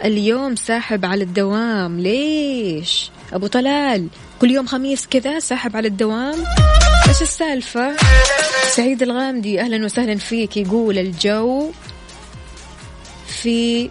اليوم 0.06 0.56
ساحب 0.56 1.06
على 1.06 1.24
الدوام. 1.24 2.00
ليش؟ 2.00 3.12
أبو 3.34 3.48
طلال 3.48 4.08
كل 4.42 4.52
يوم 4.52 4.68
خميس 4.68 5.08
كذا 5.08 5.40
ساحب 5.40 5.78
على 5.78 5.88
الدوام. 5.88 6.36
إيش 7.08 7.22
السالفة؟ 7.22 7.96
سعيد 8.76 9.02
الغامدي 9.02 9.62
أهلا 9.62 9.86
وسهلا 9.86 10.16
فيك. 10.16 10.58
يقول 10.58 10.98
الجو 10.98 11.72
في 13.28 13.90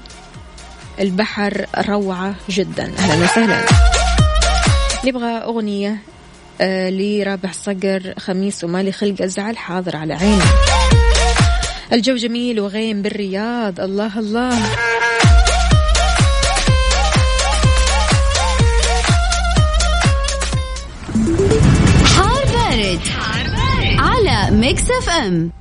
البحر 1.00 1.66
روعة 1.88 2.34
جدا. 2.48 2.92
أهلا 2.98 3.24
وسهلا. 3.24 3.66
نبغى 5.04 5.30
أغنية 5.30 5.98
لرابح 6.90 7.52
صقر 7.52 8.14
خميس 8.18 8.64
ومالي 8.64 8.92
خلق 8.92 9.22
الزعل 9.22 9.56
حاضر 9.58 9.96
على 9.96 10.14
عيني. 10.14 10.42
الجو 11.92 12.16
جميل 12.16 12.60
وغيم 12.60 13.02
بالرياض. 13.02 13.80
الله 13.80 14.18
الله. 14.18 14.58
حار 22.16 22.44
بارد, 22.52 23.00
على 23.98 24.56
Mix 24.56 24.90
FM. 24.90 25.59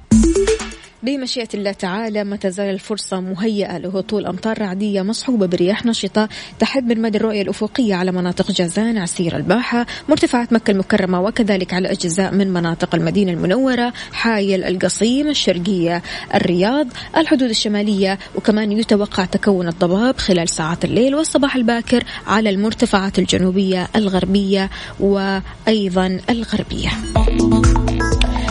بمشيئة 1.03 1.47
الله 1.53 1.71
تعالى 1.71 2.23
ما 2.23 2.35
تزال 2.35 2.69
الفرصة 2.69 3.19
مهيئة 3.19 3.77
لهطول 3.77 4.25
أمطار 4.25 4.61
رعدية 4.61 5.01
مصحوبة 5.01 5.45
برياح 5.45 5.85
نشطة 5.85 6.29
تحد 6.59 6.83
من 6.87 7.01
مدى 7.01 7.17
الرؤية 7.17 7.41
الأفقية 7.41 7.95
على 7.95 8.11
مناطق 8.11 8.51
جازان 8.51 8.97
عسير 8.97 9.37
الباحة 9.37 9.85
مرتفعات 10.09 10.53
مكة 10.53 10.71
المكرمة 10.71 11.21
وكذلك 11.21 11.73
على 11.73 11.91
أجزاء 11.91 12.33
من 12.33 12.53
مناطق 12.53 12.95
المدينة 12.95 13.31
المنورة 13.31 13.93
حايل 14.11 14.63
القصيم 14.63 15.27
الشرقية 15.27 16.01
الرياض 16.35 16.87
الحدود 17.17 17.49
الشمالية 17.49 18.19
وكمان 18.35 18.71
يتوقع 18.71 19.25
تكون 19.25 19.67
الضباب 19.67 20.17
خلال 20.17 20.49
ساعات 20.49 20.85
الليل 20.85 21.15
والصباح 21.15 21.55
الباكر 21.55 22.03
على 22.27 22.49
المرتفعات 22.49 23.19
الجنوبية 23.19 23.87
الغربية 23.95 24.69
وأيضا 24.99 26.19
الغربية. 26.29 26.89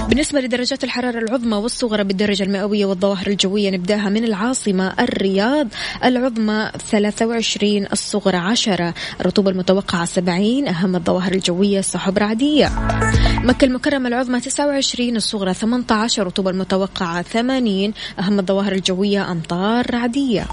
بالنسبة 0.09 0.41
لدرجات 0.41 0.85
الحرارة 0.85 1.19
العظمى 1.19 1.57
والصغرى 1.57 2.05
بالدرجة 2.05 2.43
المئوية 2.43 2.87
والظواهر 2.87 3.27
الجوية 3.27 3.71
نبدأها 3.71 4.09
من 4.09 4.25
العاصمة 4.25 4.93
الرياض. 5.01 5.69
العظمى 6.05 6.71
23 6.91 7.87
الصغرى 7.93 8.37
10 8.37 8.95
الرطوبة 9.21 9.51
المتوقعة 9.51 10.05
70 10.05 10.69
أهم 10.69 10.97
الظواهر 10.97 11.33
الجوية 11.33 11.81
سحب 11.81 12.19
رعدية 12.19 12.71
مكة 13.45 13.65
المكرمة 13.65 14.09
العظمى 14.09 14.41
29 14.41 15.17
الصغرى 15.17 15.55
18 15.55 16.23
الرطوبة 16.23 16.51
المتوقعة 16.51 17.23
80 17.23 17.93
أهم 18.19 18.39
الظواهر 18.39 18.73
الجوية 18.73 19.33
أمطار 19.33 19.91
رعدية 19.95 20.47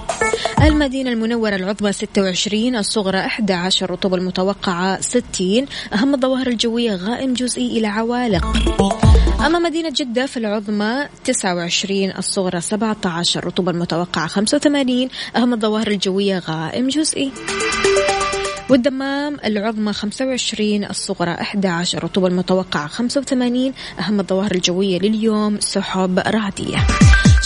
المدينة 0.61 1.09
المنورة 1.11 1.55
العظمى 1.55 1.91
26 1.91 2.75
الصغرى 2.75 3.19
11 3.19 3.85
الرطوبة 3.85 4.15
المتوقعة 4.17 5.01
60 5.01 5.65
أهم 5.93 6.13
الظواهر 6.13 6.47
الجوية 6.47 6.95
غائم 6.95 7.33
جزئي 7.33 7.77
إلى 7.77 7.87
عوالق. 7.87 8.45
أما 9.45 9.59
مدينة 9.59 9.89
جدة 9.95 10.25
في 10.25 10.37
العظمى 10.37 11.07
29 11.23 12.11
الصغرى 12.17 12.61
17 12.61 13.39
الرطوبة 13.39 13.71
المتوقعة 13.71 14.27
85 14.27 15.09
أهم 15.35 15.53
الظواهر 15.53 15.87
الجوية 15.87 16.39
غائم 16.39 16.87
جزئي. 16.87 17.31
والدمام 18.69 19.37
العظمى 19.45 19.93
25 19.93 20.83
الصغرى 20.83 21.31
11 21.31 21.97
الرطوبة 21.97 22.27
المتوقعة 22.27 22.87
85 22.87 23.73
أهم 23.99 24.19
الظواهر 24.19 24.51
الجوية 24.51 24.99
لليوم 24.99 25.59
سحب 25.59 26.19
رعدية. 26.19 26.87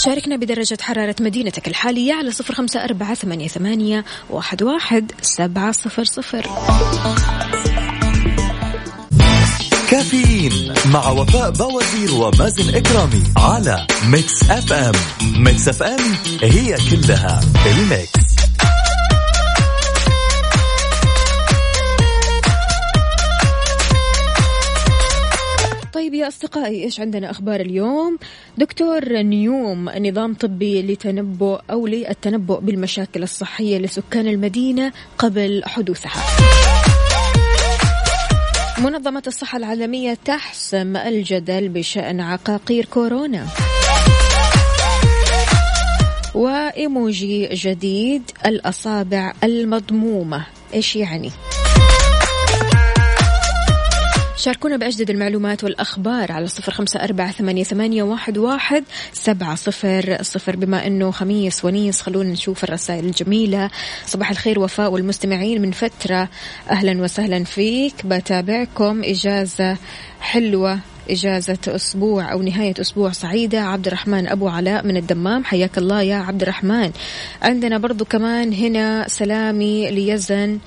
شاركنا 0.04 0.36
بدرجة 0.36 0.78
حرارة 0.80 1.16
مدينتك 1.20 1.68
الحالية 1.68 2.14
على 2.14 2.30
صفر 2.30 2.54
خمسة 2.54 2.84
أربعة 2.84 3.14
ثمانية, 3.14 3.48
ثمانية 3.48 4.04
واحد, 4.30 4.62
واحد 4.62 5.12
سبعة 5.22 5.72
صفر 5.72 6.04
صفر. 6.04 6.46
كافيين 9.90 10.72
مع 10.92 11.10
وفاء 11.10 11.50
بوازير 11.50 12.14
ومازن 12.14 12.74
إكرامي 12.74 13.22
على 13.36 13.86
Mix 14.08 14.50
FM 14.50 14.94
Mix 15.36 15.68
FM 15.68 15.98
هي 16.42 16.76
كلها 16.90 17.40
الميكس. 17.66 18.30
طيب 25.92 26.14
يا 26.14 26.28
أصدقائي 26.28 26.84
إيش 26.84 27.00
عندنا 27.00 27.30
أخبار 27.30 27.60
اليوم؟ 27.60 28.18
دكتور 28.58 29.22
نيوم 29.22 29.90
نظام 29.90 30.34
طبي 30.34 30.82
لتنبؤ 30.82 31.60
أو 31.70 31.86
للتنبؤ 31.86 32.60
بالمشاكل 32.60 33.22
الصحية 33.22 33.78
لسكان 33.78 34.28
المدينة 34.28 34.92
قبل 35.18 35.62
حدوثها. 35.64 36.22
منظمة 38.84 39.22
الصحة 39.26 39.58
العالمية 39.58 40.14
تحسم 40.24 40.96
الجدل 40.96 41.68
بشأن 41.68 42.20
عقاقير 42.20 42.84
كورونا 42.84 43.46
وإيموجي 46.34 47.48
جديد 47.48 48.22
الأصابع 48.46 49.32
المضمومة 49.44 50.46
إيش 50.74 50.96
يعني؟ 50.96 51.30
شاركونا 54.40 54.76
بأجدد 54.76 55.10
المعلومات 55.10 55.64
والأخبار 55.64 56.32
على 56.32 56.46
صفر 56.46 56.72
خمسة 56.72 57.04
أربعة 57.04 57.32
ثمانية, 57.32 58.02
واحد, 58.02 58.38
واحد 58.38 58.84
سبعة 59.12 59.54
صفر 59.54 60.18
صفر. 60.22 60.56
بما 60.56 60.86
أنه 60.86 61.10
خميس 61.10 61.64
ونيس 61.64 62.00
خلونا 62.00 62.32
نشوف 62.32 62.64
الرسائل 62.64 63.04
الجميلة. 63.04 63.70
صباح 64.06 64.30
الخير 64.30 64.60
وفاء 64.60 64.92
والمستمعين 64.92 65.62
من 65.62 65.70
فترة. 65.70 66.28
أهلا 66.70 67.02
وسهلا 67.02 67.44
فيك. 67.44 68.06
بتابعكم 68.06 69.02
إجازة 69.04 69.76
حلوة 70.20 70.78
إجازة 71.10 71.58
أسبوع 71.68 72.32
أو 72.32 72.42
نهاية 72.42 72.74
أسبوع 72.80 73.12
سعيدة. 73.12 73.60
عبد 73.60 73.86
الرحمن 73.86 74.28
أبو 74.28 74.48
علاء 74.48 74.86
من 74.86 74.96
الدمام. 74.96 75.44
حياك 75.44 75.78
الله 75.78 76.02
يا 76.02 76.16
عبد 76.16 76.42
الرحمن. 76.42 76.90
عندنا 77.42 77.78
برضو 77.78 78.04
كمان 78.04 78.52
هنا 78.52 79.08
سلامي 79.08 79.90
ليزن. 79.90 80.58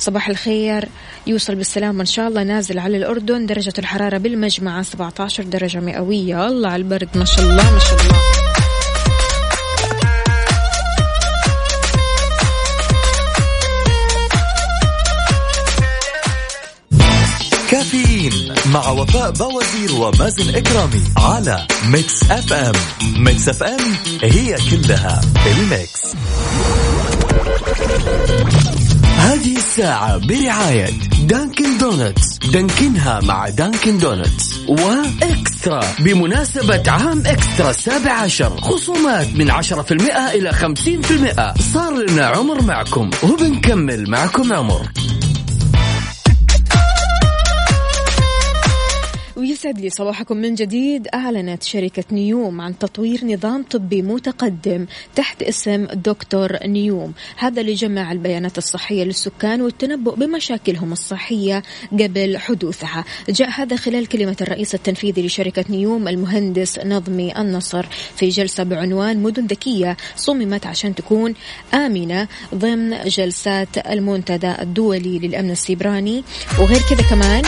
صباح 0.00 0.28
الخير. 0.28 0.88
يوصل 1.26 1.54
بالسلامة 1.54 2.00
إن 2.00 2.06
شاء 2.06 2.28
الله 2.28 2.42
نازل 2.42 2.78
على 2.78 2.96
الأردن 2.96 3.46
درجة 3.46 3.72
الحرارة 3.78 4.18
بالمجمعة 4.18 4.82
17 4.82 5.42
درجة 5.42 5.80
مئوية. 5.80 6.46
الله 6.46 6.68
على 6.68 6.82
البرد 6.82 7.08
ما 7.14 7.24
شاء 7.24 7.40
الله 7.40 7.72
ما 7.72 7.78
شاء 7.78 8.00
الله. 8.00 8.20
كافيين 17.70 18.54
مع 18.66 18.88
وفاء 18.88 19.30
بوازير 19.30 19.92
ومازن 19.92 20.54
إكرامي 20.54 21.02
على 21.16 21.66
Mix 21.86 22.30
FM. 22.30 22.72
Mix 23.24 23.48
FM 23.48 23.80
هي 24.22 24.56
كلها 24.70 25.20
ال 25.46 25.57
mix. 25.57 26.00
هذه 29.18 29.56
الساعة 29.56 30.18
برعاية 30.18 30.90
Dunkin' 31.22 31.78
Donuts 31.78 32.38
Dunkin 32.38 33.08
ها 33.08 33.20
مع 33.20 33.48
Dunkin' 33.48 33.98
Donuts 33.98 34.60
و 34.68 34.85
eXtra. 34.85 35.84
بمناسبة 35.98 36.90
عام 36.90 37.22
eXtra 37.26 37.70
السابع 37.70 38.12
عشر 38.12 38.60
خصومات 38.60 39.26
من 39.34 39.50
عشرة 39.50 39.82
في 39.82 39.94
المئة 39.94 40.30
إلى 40.30 40.52
خمسين 40.52 41.02
في 41.02 41.10
المئة. 41.10 41.54
صار 41.74 41.92
لنا 41.92 42.26
عمر 42.26 42.62
معكم 42.62 43.10
وبنكمل 43.22 44.10
معكم 44.10 44.52
عمر. 44.52 44.86
ويسعد 49.60 49.80
لي 49.80 49.90
صباحكم 49.90 50.36
من 50.36 50.54
جديد. 50.54 51.08
أعلنت 51.14 51.62
شركة 51.62 52.04
نيوم 52.12 52.60
عن 52.60 52.78
تطوير 52.78 53.24
نظام 53.24 53.62
طبي 53.62 54.02
متقدم 54.02 54.86
تحت 55.14 55.42
اسم 55.42 55.84
دكتور 55.84 56.66
نيوم. 56.66 57.12
هذا 57.36 57.62
لجمع 57.62 58.12
البيانات 58.12 58.58
الصحية 58.58 59.04
للسكان 59.04 59.62
والتنبؤ 59.62 60.14
بمشاكلهم 60.14 60.92
الصحية 60.92 61.62
قبل 61.92 62.38
حدوثها. 62.38 63.04
جاء 63.28 63.50
هذا 63.50 63.76
خلال 63.76 64.06
كلمة 64.06 64.36
الرئيس 64.40 64.74
التنفيذي 64.74 65.26
لشركة 65.26 65.64
نيوم 65.70 66.08
المهندس 66.08 66.78
نظمي 66.78 67.38
النصر 67.38 67.86
في 68.16 68.28
جلسة 68.28 68.62
بعنوان 68.62 69.22
مدن 69.22 69.46
ذكية 69.46 69.96
صممت 70.16 70.66
عشان 70.66 70.94
تكون 70.94 71.34
آمنة 71.74 72.28
ضمن 72.54 72.98
جلسات 73.06 73.78
المنتدى 73.78 74.52
الدولي 74.62 75.18
للأمن 75.18 75.50
السيبراني. 75.50 76.24
وغير 76.58 76.80
كذا 76.90 77.02
كمان 77.10 77.42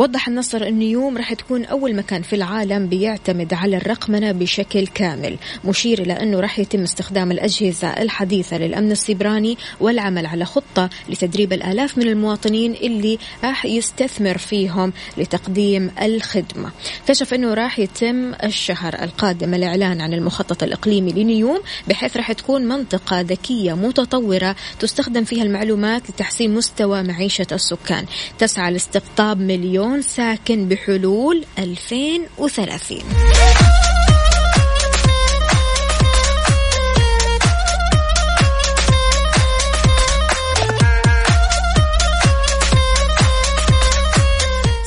وضح 0.00 0.28
النصر 0.28 0.68
أن 0.68 0.82
يوم 0.82 1.16
راح 1.16 1.34
تكون 1.34 1.64
أول 1.64 1.96
مكان 1.96 2.22
في 2.22 2.36
العالم 2.36 2.86
بيعتمد 2.86 3.54
على 3.54 3.76
الرقمنة 3.76 4.32
بشكل 4.32 4.86
كامل 4.86 5.36
مشير 5.64 6.02
إلى 6.02 6.12
أنه 6.12 6.40
راح 6.40 6.58
يتم 6.58 6.82
استخدام 6.82 7.32
الأجهزة 7.32 7.88
الحديثة 7.88 8.58
للأمن 8.58 8.92
السيبراني 8.92 9.58
والعمل 9.80 10.26
على 10.26 10.44
خطة 10.44 10.90
لتدريب 11.08 11.52
الآلاف 11.52 11.98
من 11.98 12.08
المواطنين 12.08 12.74
اللي 12.74 13.18
راح 13.44 13.66
يستثمر 13.66 14.38
فيهم 14.38 14.92
لتقديم 15.16 15.90
الخدمة. 16.02 16.70
كشف 17.08 17.34
أنه 17.34 17.54
راح 17.54 17.78
يتم 17.78 18.34
الشهر 18.44 18.94
القادم 19.02 19.54
الإعلان 19.54 20.00
عن 20.00 20.12
المخطط 20.12 20.62
الإقليمي 20.62 21.12
لنيوم 21.12 21.58
بحيث 21.88 22.16
راح 22.16 22.32
تكون 22.32 22.62
منطقة 22.62 23.20
ذكية 23.20 23.72
متطورة 23.72 24.56
تستخدم 24.78 25.24
فيها 25.24 25.42
المعلومات 25.42 26.10
لتحسين 26.10 26.54
مستوى 26.54 27.02
معيشة 27.02 27.46
السكان. 27.52 28.04
تسعى 28.38 28.72
لاستقطاب 28.72 29.40
مليون 29.40 29.89
مليون 29.90 30.02
ساكن 30.02 30.68
بحلول 30.68 31.44
2030 31.58 32.98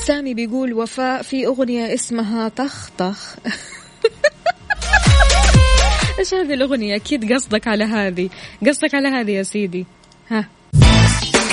سامي 0.06 0.34
بيقول 0.34 0.72
وفاء 0.72 1.22
في 1.22 1.46
أغنية 1.46 1.94
اسمها 1.94 2.48
طخ 2.48 2.90
طخ. 2.98 3.36
إيش 6.18 6.34
هذه 6.34 6.54
الأغنية؟ 6.54 6.96
أكيد 6.96 7.32
قصدك 7.32 7.68
على 7.68 7.84
هذه. 7.84 8.30
قصدك 8.66 8.94
على 8.94 9.08
هذه 9.08 9.30
يا 9.30 9.42
سيدي. 9.42 9.86
ها. 10.28 10.53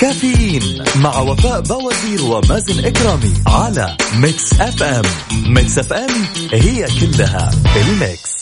كافيين 0.02 0.84
مع 0.96 1.18
وفاء 1.18 1.60
بوازير 1.60 2.22
ومازن 2.22 2.84
إكرامي 2.84 3.32
على 3.46 3.96
Mix 4.16 4.52
FM 4.60 5.04
Mix 5.46 5.78
FM 5.78 6.10
هي 6.52 6.86
كلها 7.00 7.50
ال 7.76 7.87
mix. 7.87 8.32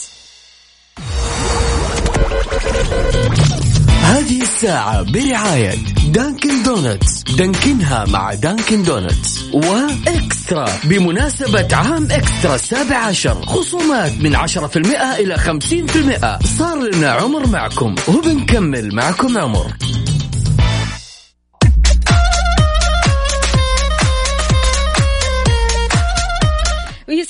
هذه 4.01 4.41
الساعة 4.41 5.01
برعاية 5.01 5.75
Dunkin' 6.07 6.63
Donuts 6.63 7.23
Dunkin 7.23 7.93
ها 7.93 8.05
مع 8.05 8.33
Dunkin' 8.33 8.83
Donuts 8.83 9.39
و 9.53 9.72
eXtra 9.72 10.69
بمناسبة 10.83 11.75
عام 11.75 12.07
eXtra 12.11 12.55
السابع 12.55 12.97
عشر. 12.97 13.45
خصومات 13.45 14.11
من 14.19 14.35
عشرة 14.35 14.67
في 14.67 14.77
المئة 14.77 15.15
إلى 15.15 15.37
خمسين 15.37 15.87
في 15.87 15.95
المئة. 15.95 16.39
صار 16.59 16.77
لنا 16.77 17.11
عمر 17.11 17.47
معكم. 17.47 17.95
وبنكمل 18.07 18.95
معكم 18.95 19.37
عمر. 19.37 19.73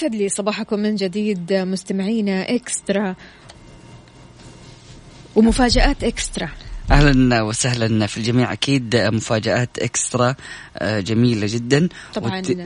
ويسعد 0.02 0.16
لي 0.16 0.30
صباحكم 0.30 0.80
من 0.80 0.96
جديد 0.96 1.54
مستمعينا 1.54 2.56
إكسترا 2.56 3.16
ومفاجآت 5.36 6.04
إكسترا. 6.04 6.50
أهلا 6.92 7.42
وسهلا 7.42 8.08
في 8.08 8.18
الجميع. 8.18 8.54
أكيد 8.54 8.96
مفاجآت 8.96 9.80
إكسترا 9.80 10.36
آه، 10.78 11.00
جميلة 11.00 11.48
جدا. 11.50 11.90
طبعا 12.14 12.40
وت... 12.40 12.58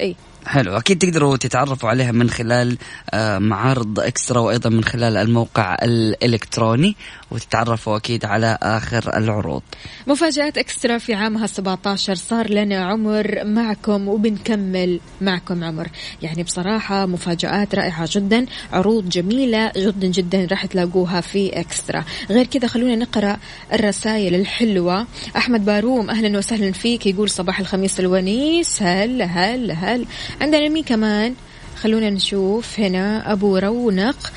إي. 0.00 0.16
حلو. 0.46 0.76
أكيد 0.76 0.98
تقدروا 0.98 1.36
تتعرفوا 1.36 1.88
عليها 1.88 2.12
من 2.12 2.30
خلال 2.30 2.78
آه، 3.10 3.38
معارض 3.38 4.00
إكسترا 4.00 4.40
وأيضا 4.40 4.70
من 4.70 4.84
خلال 4.84 5.16
الموقع 5.16 5.76
الإلكتروني. 5.82 6.96
وتتعرفوا 7.32 7.96
أكيد 7.96 8.24
على 8.24 8.58
آخر 8.62 9.16
العروض. 9.16 9.62
مفاجآت 10.06 10.58
إكسترا 10.58 10.98
في 10.98 11.14
عامها 11.14 11.46
17 11.46 12.14
صار 12.14 12.50
لنا 12.50 12.84
عمر 12.84 13.44
معكم 13.44 14.08
وبنكمل 14.08 15.00
معكم 15.20 15.64
عمر، 15.64 15.88
يعني 16.22 16.42
بصراحة 16.42 17.06
مفاجآت 17.06 17.74
رائعة 17.74 18.08
جدا، 18.10 18.46
عروض 18.72 19.08
جميلة 19.08 19.72
جدا 19.76 20.06
جدا 20.06 20.46
راح 20.50 20.66
تلاقوها 20.66 21.20
في 21.20 21.60
إكسترا، 21.60 22.04
غير 22.30 22.46
كذا 22.46 22.66
خلونا 22.68 22.96
نقرأ 22.96 23.36
الرسائل 23.72 24.34
الحلوة، 24.34 25.06
أحمد 25.36 25.64
باروم 25.64 26.10
أهلا 26.10 26.38
وسهلا 26.38 26.72
فيك 26.72 27.06
يقول 27.06 27.30
صباح 27.30 27.60
الخميس 27.60 28.00
الونيس. 28.00 28.82
هلا 28.82 29.24
هلا 29.24 29.74
هلا 29.74 30.06
عندنا 30.40 30.68
مين 30.68 30.84
كمان؟ 30.84 31.34
خلونا 31.76 32.10
نشوف 32.10 32.80
هنا 32.80 33.32
أبو 33.32 33.56
رونق. 33.56 34.32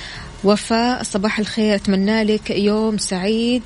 وفاء 0.45 1.03
صباح 1.03 1.39
الخير 1.39 1.75
أتمنى 1.75 2.23
لك 2.23 2.49
يوم 2.49 2.97
سعيد. 2.97 3.63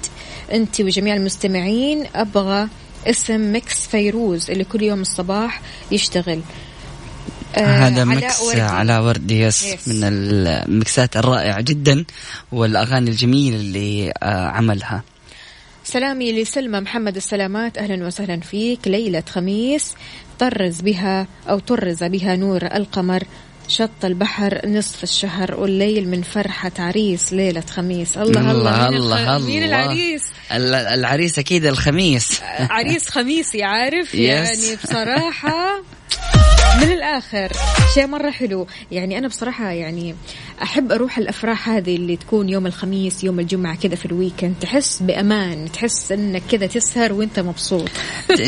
أنت 0.52 0.82
وجميع 0.82 1.16
المستمعين 1.16 2.06
أبغى 2.16 2.68
اسم 3.08 3.56
ميكس 3.56 3.88
فيروز 3.88 4.52
اللي 4.52 4.64
كل 4.64 4.84
يوم 4.84 5.02
الصباح 5.02 5.62
يشتغل. 5.92 6.42
آه 7.56 7.88
هذا 7.88 8.04
ميكس 8.04 8.42
وردي. 8.42 8.62
على 8.62 8.98
وردي 8.98 9.40
yes, 9.42 9.66
yes 9.66 9.88
من 9.88 10.04
المكسات 10.04 11.18
الرائعة 11.18 11.62
جدا 11.62 12.06
والأغاني 12.52 13.10
الجميلة 13.10 13.56
اللي 13.56 14.12
آه 14.24 14.48
عملها. 14.48 15.04
سلامي 15.84 16.42
لسلمى 16.42 16.80
محمد 16.80 17.16
السلامات. 17.16 17.78
أهلا 17.78 18.08
وسهلا 18.08 18.40
فيك. 18.40 18.88
ليلة 18.88 19.24
خميس 19.30 19.94
طرز 20.40 20.82
بها 20.82 21.28
أو 21.50 21.60
طرز 21.60 22.04
بها 22.04 22.36
نور 22.36 22.66
القمر. 22.66 23.24
شط 23.70 24.06
البحر 24.06 24.68
نصف 24.68 25.04
الشهر 25.04 25.56
والليل 25.60 26.10
من 26.10 26.22
فرحة 26.22 26.72
عريس 26.80 27.34
ليلة 27.34 27.62
خميس. 27.62 28.18
الله 28.18 28.52
الله 28.52 28.52
الله. 28.52 28.88
الله, 28.88 29.36
الله 29.36 29.48
مين 29.48 29.64
العريس؟ 29.64 30.24
العريس 30.94 31.40
أكيد 31.40 31.66
الخميس. 31.66 32.42
عريس 32.78 33.10
خميسي 33.10 33.64
عارف. 33.64 34.16
يعني 34.16 34.76
بصراحة 34.84 35.82
من 36.82 36.92
الآخر. 36.92 37.52
شيء 37.94 38.08
مرة 38.08 38.32
حلو. 38.32 38.68
يعني 38.92 39.18
أنا 39.18 39.28
بصراحة 39.28 39.72
يعني 39.72 40.16
أحب 40.62 40.92
أروح 40.92 41.18
الأفراح 41.18 41.70
هذه 41.70 41.96
اللي 41.96 42.18
تكون 42.18 42.50
يوم 42.50 42.68
الخميس 42.68 43.24
يوم 43.24 43.40
الجمعة 43.40 43.76
كذا 43.76 43.96
في 43.96 44.06
الويكند. 44.06 44.56
تحس 44.62 45.04
بأمان 45.04 45.72
تحس 45.72 46.12
إنك 46.12 46.44
كذا 46.52 46.68
تسهر 46.68 47.14
وأنت 47.14 47.40
مبسوط. 47.40 47.90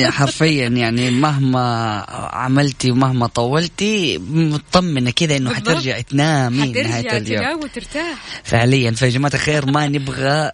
حرفيا 0.03 0.67
يعني 0.67 1.11
مهما 1.11 2.05
عملتي 2.33 2.91
ومهما 2.91 3.27
طولتي 3.27 4.17
مطمنة 4.29 5.11
كذا 5.11 5.37
إنه. 5.37 5.53
حترجعي 5.53 6.03
تنامي 6.03 6.57
نهايه 6.57 6.83
حترجع 6.83 7.17
اليوم. 7.17 7.43
تنام 7.43 7.59
وترتاح. 7.59 8.41
فعليا. 8.43 8.91
فيا 8.91 9.09
جماعة 9.09 9.31
الخير 9.33 9.65
ما 9.65 9.87
نبغى 9.87 10.51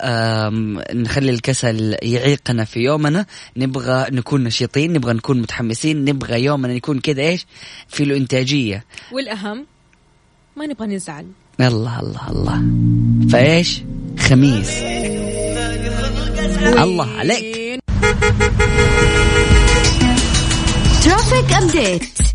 نخلي 0.93 1.31
الكسل 1.31 1.97
يعيقنا 2.01 2.65
في 2.65 2.79
يومنا. 2.79 3.25
نبغى 3.57 4.05
نكون 4.11 4.43
نشيطين 4.43 4.93
نبغى 4.93 5.13
نكون 5.13 5.41
متحمسين 5.41 6.05
نبغى 6.05 6.43
يومنا 6.43 6.73
يكون 6.73 6.99
كذا 6.99 7.21
إيش؟ 7.21 7.45
في 7.87 8.05
له 8.05 8.17
انتاجية 8.17 8.85
والأهم 9.11 9.65
ما 10.55 10.65
نبغى 10.65 10.87
نزعل. 10.87 11.27
الله 11.61 11.99
الله 11.99 12.29
الله. 12.29 12.61
فايش؟ 13.29 13.81
خميس. 14.19 14.69
الله 16.83 17.07
عليك. 17.19 17.79
traffic 21.03 21.53
update 21.53 22.26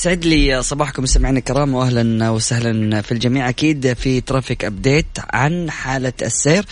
يسعد 0.00 0.24
لي 0.24 0.62
صباحكم 0.62 1.02
مستمعينا 1.02 1.38
الكرام 1.38 1.74
واهلا 1.74 2.30
وسهلا 2.30 3.02
في 3.02 3.12
الجميع. 3.12 3.48
أكيد 3.48 3.92
في 3.92 4.20
traffic 4.20 4.64
update 4.64 5.06
عن 5.30 5.70
حالة 5.70 6.12
السير. 6.22 6.64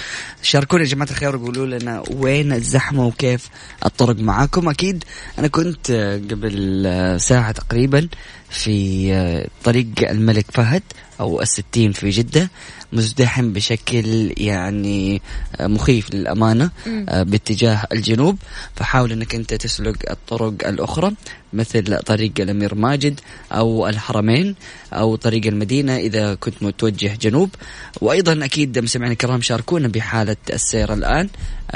شاركونا 0.43 0.83
يا 0.83 0.89
جماعة 0.89 1.09
الخير 1.11 1.37
وقولوا 1.37 1.67
لنا 1.67 2.03
وين 2.11 2.53
الزحمة 2.53 3.07
وكيف 3.07 3.49
الطرق 3.87 4.17
معاكم. 4.19 4.69
أكيد 4.69 5.05
أنا 5.39 5.49
كنت 5.49 5.91
قبل 6.31 7.17
ساعة 7.21 7.53
تقريبا 7.53 8.09
في 8.51 9.47
طريق 9.65 9.87
الملك 10.11 10.47
فهد 10.53 10.83
أو 11.21 11.43
الستين 11.43 11.93
في 11.93 12.11
جدة. 12.11 12.51
مزدحم 12.93 13.53
بشكل 13.53 14.33
يعني 14.37 15.23
مخيف 15.61 16.15
للأمانة 16.15 16.71
باتجاه 17.09 17.87
الجنوب. 17.93 18.39
فحاول 18.77 19.13
إنك 19.13 19.35
أنت 19.35 19.55
تسلك 19.55 20.11
الطرق 20.11 20.69
الأخرى 20.69 21.13
مثل 21.53 21.99
طريق 21.99 22.33
الأمير 22.41 22.75
ماجد 22.75 23.21
أو 23.53 23.89
الحرمين 23.89 24.55
أو 24.93 25.17
طريق 25.17 25.47
المدينة 25.47 25.97
إذا 25.97 26.35
كنت 26.35 26.63
متوجه 26.63 27.17
جنوب. 27.21 27.51
وأيضا 28.01 28.45
أكيد 28.45 28.79
مستمعينا 28.79 29.13
الكرام 29.13 29.41
شاركونا 29.41 29.89
بحالة 29.89 30.37
السير 30.53 30.93
الآن 30.93 31.29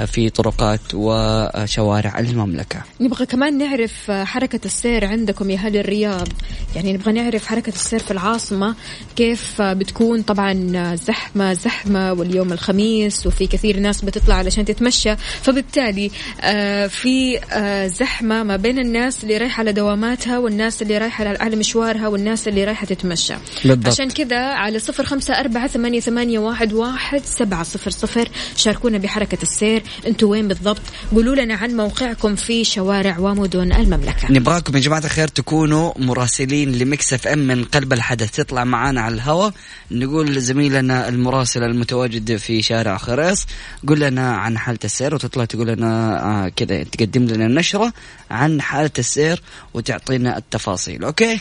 في 0.07 0.31
طرقات 0.31 0.81
وشوارع 0.95 2.19
المملكة. 2.19 2.83
نبغى 3.01 3.27
كمان 3.27 3.59
نعرف 3.59 4.11
حركة 4.11 4.61
السير 4.65 5.05
عندكم 5.05 5.51
يا 5.51 5.57
أهل 5.57 5.77
الرياض. 5.77 6.29
يعني 6.77 6.93
نبغى 6.93 7.13
نعرف 7.13 7.47
حركة 7.47 7.73
السير 7.73 7.99
في 7.99 8.11
العاصمة 8.11 8.75
كيف 9.17 9.63
بتكون؟ 9.63 10.23
طبعا 10.23 10.97
زحمة 11.07 11.53
زحمة 11.53 12.13
واليوم 12.13 12.53
الخميس 12.53 13.27
وفي 13.27 13.47
كثير 13.47 13.81
ناس 13.81 14.05
بتطلع 14.05 14.35
علشان 14.35 14.65
تتمشى. 14.65 15.17
فبالتالي 15.17 16.11
آه، 16.41 16.87
في 16.87 17.39
آه، 17.53 17.87
زحمة 17.87 18.43
ما 18.43 18.57
بين 18.57 18.79
الناس 18.79 19.23
اللي 19.25 19.37
رايحة 19.37 19.61
على 19.61 19.73
دواماتها 19.73 20.39
والناس 20.39 20.83
اللي 20.83 20.99
رايحة 20.99 21.25
على 21.41 21.57
مشوارها 21.57 22.09
والناس 22.09 22.49
اللي 22.49 22.65
رايحة 22.65 22.87
تتمشى. 22.87 23.35
بالضبط. 23.65 23.87
عشان 23.87 24.11
كذا 24.11 24.39
على 24.39 24.79
صفر 24.79 25.05
خمسة 25.05 25.35
أربعة 25.35 25.67
ثمانية, 25.69 26.01
ثمانية 26.01 26.39
واحد, 26.39 26.73
واحد 26.73 27.23
سبعة 27.25 27.63
صفر 27.63 27.91
صفر. 27.91 28.29
شاركونا 28.57 28.99
بحركة 28.99 29.39
السير. 29.43 29.83
أنتوا 30.07 30.31
وين 30.31 30.49
بالضبط؟ 30.49 30.83
قولوا 31.13 31.35
لنا 31.35 31.55
عن 31.55 31.77
موقعكم 31.77 32.37
في 32.37 32.65
شوارع 32.65 33.19
ومدن 33.19 33.73
المملكة. 33.73 34.33
نبغاكم 34.33 34.77
يا 34.77 34.81
جماعة 34.81 35.03
الخير 35.05 35.29
تكونوا 35.29 35.93
مراسلين 35.97 36.73
لـ 36.73 37.13
Mix 37.13 37.27
FM 37.27 37.39
من 37.39 37.65
قلب 37.65 37.93
الحدث. 37.93 38.31
تطلع 38.31 38.65
معانا 38.65 39.01
على 39.01 39.15
الهواء. 39.15 39.53
نقول 39.91 40.27
لزميلنا 40.27 40.92
المراسل 40.93 41.63
المتواجد 41.63 42.37
في 42.37 42.63
شارع 42.63 42.97
خريص. 42.97 43.47
قول 43.89 44.01
لنا 44.01 44.37
عن 44.37 44.59
حالة 44.59 44.79
السير 44.85 45.15
وتطلع 45.15 45.45
تقول 45.45 45.69
لنا 45.69 46.23
آه 46.25 46.49
كذا 46.49 46.83
تقدم 46.83 47.25
لنا 47.25 47.49
نشره 47.49 47.93
عن 48.31 48.61
حالة 48.61 48.91
السير 48.99 49.43
وتعطينا 49.75 50.37
التفاصيل 50.39 51.05
okay؟ 51.05 51.41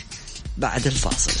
بعد 0.58 0.86
الفاصل. 0.86 1.32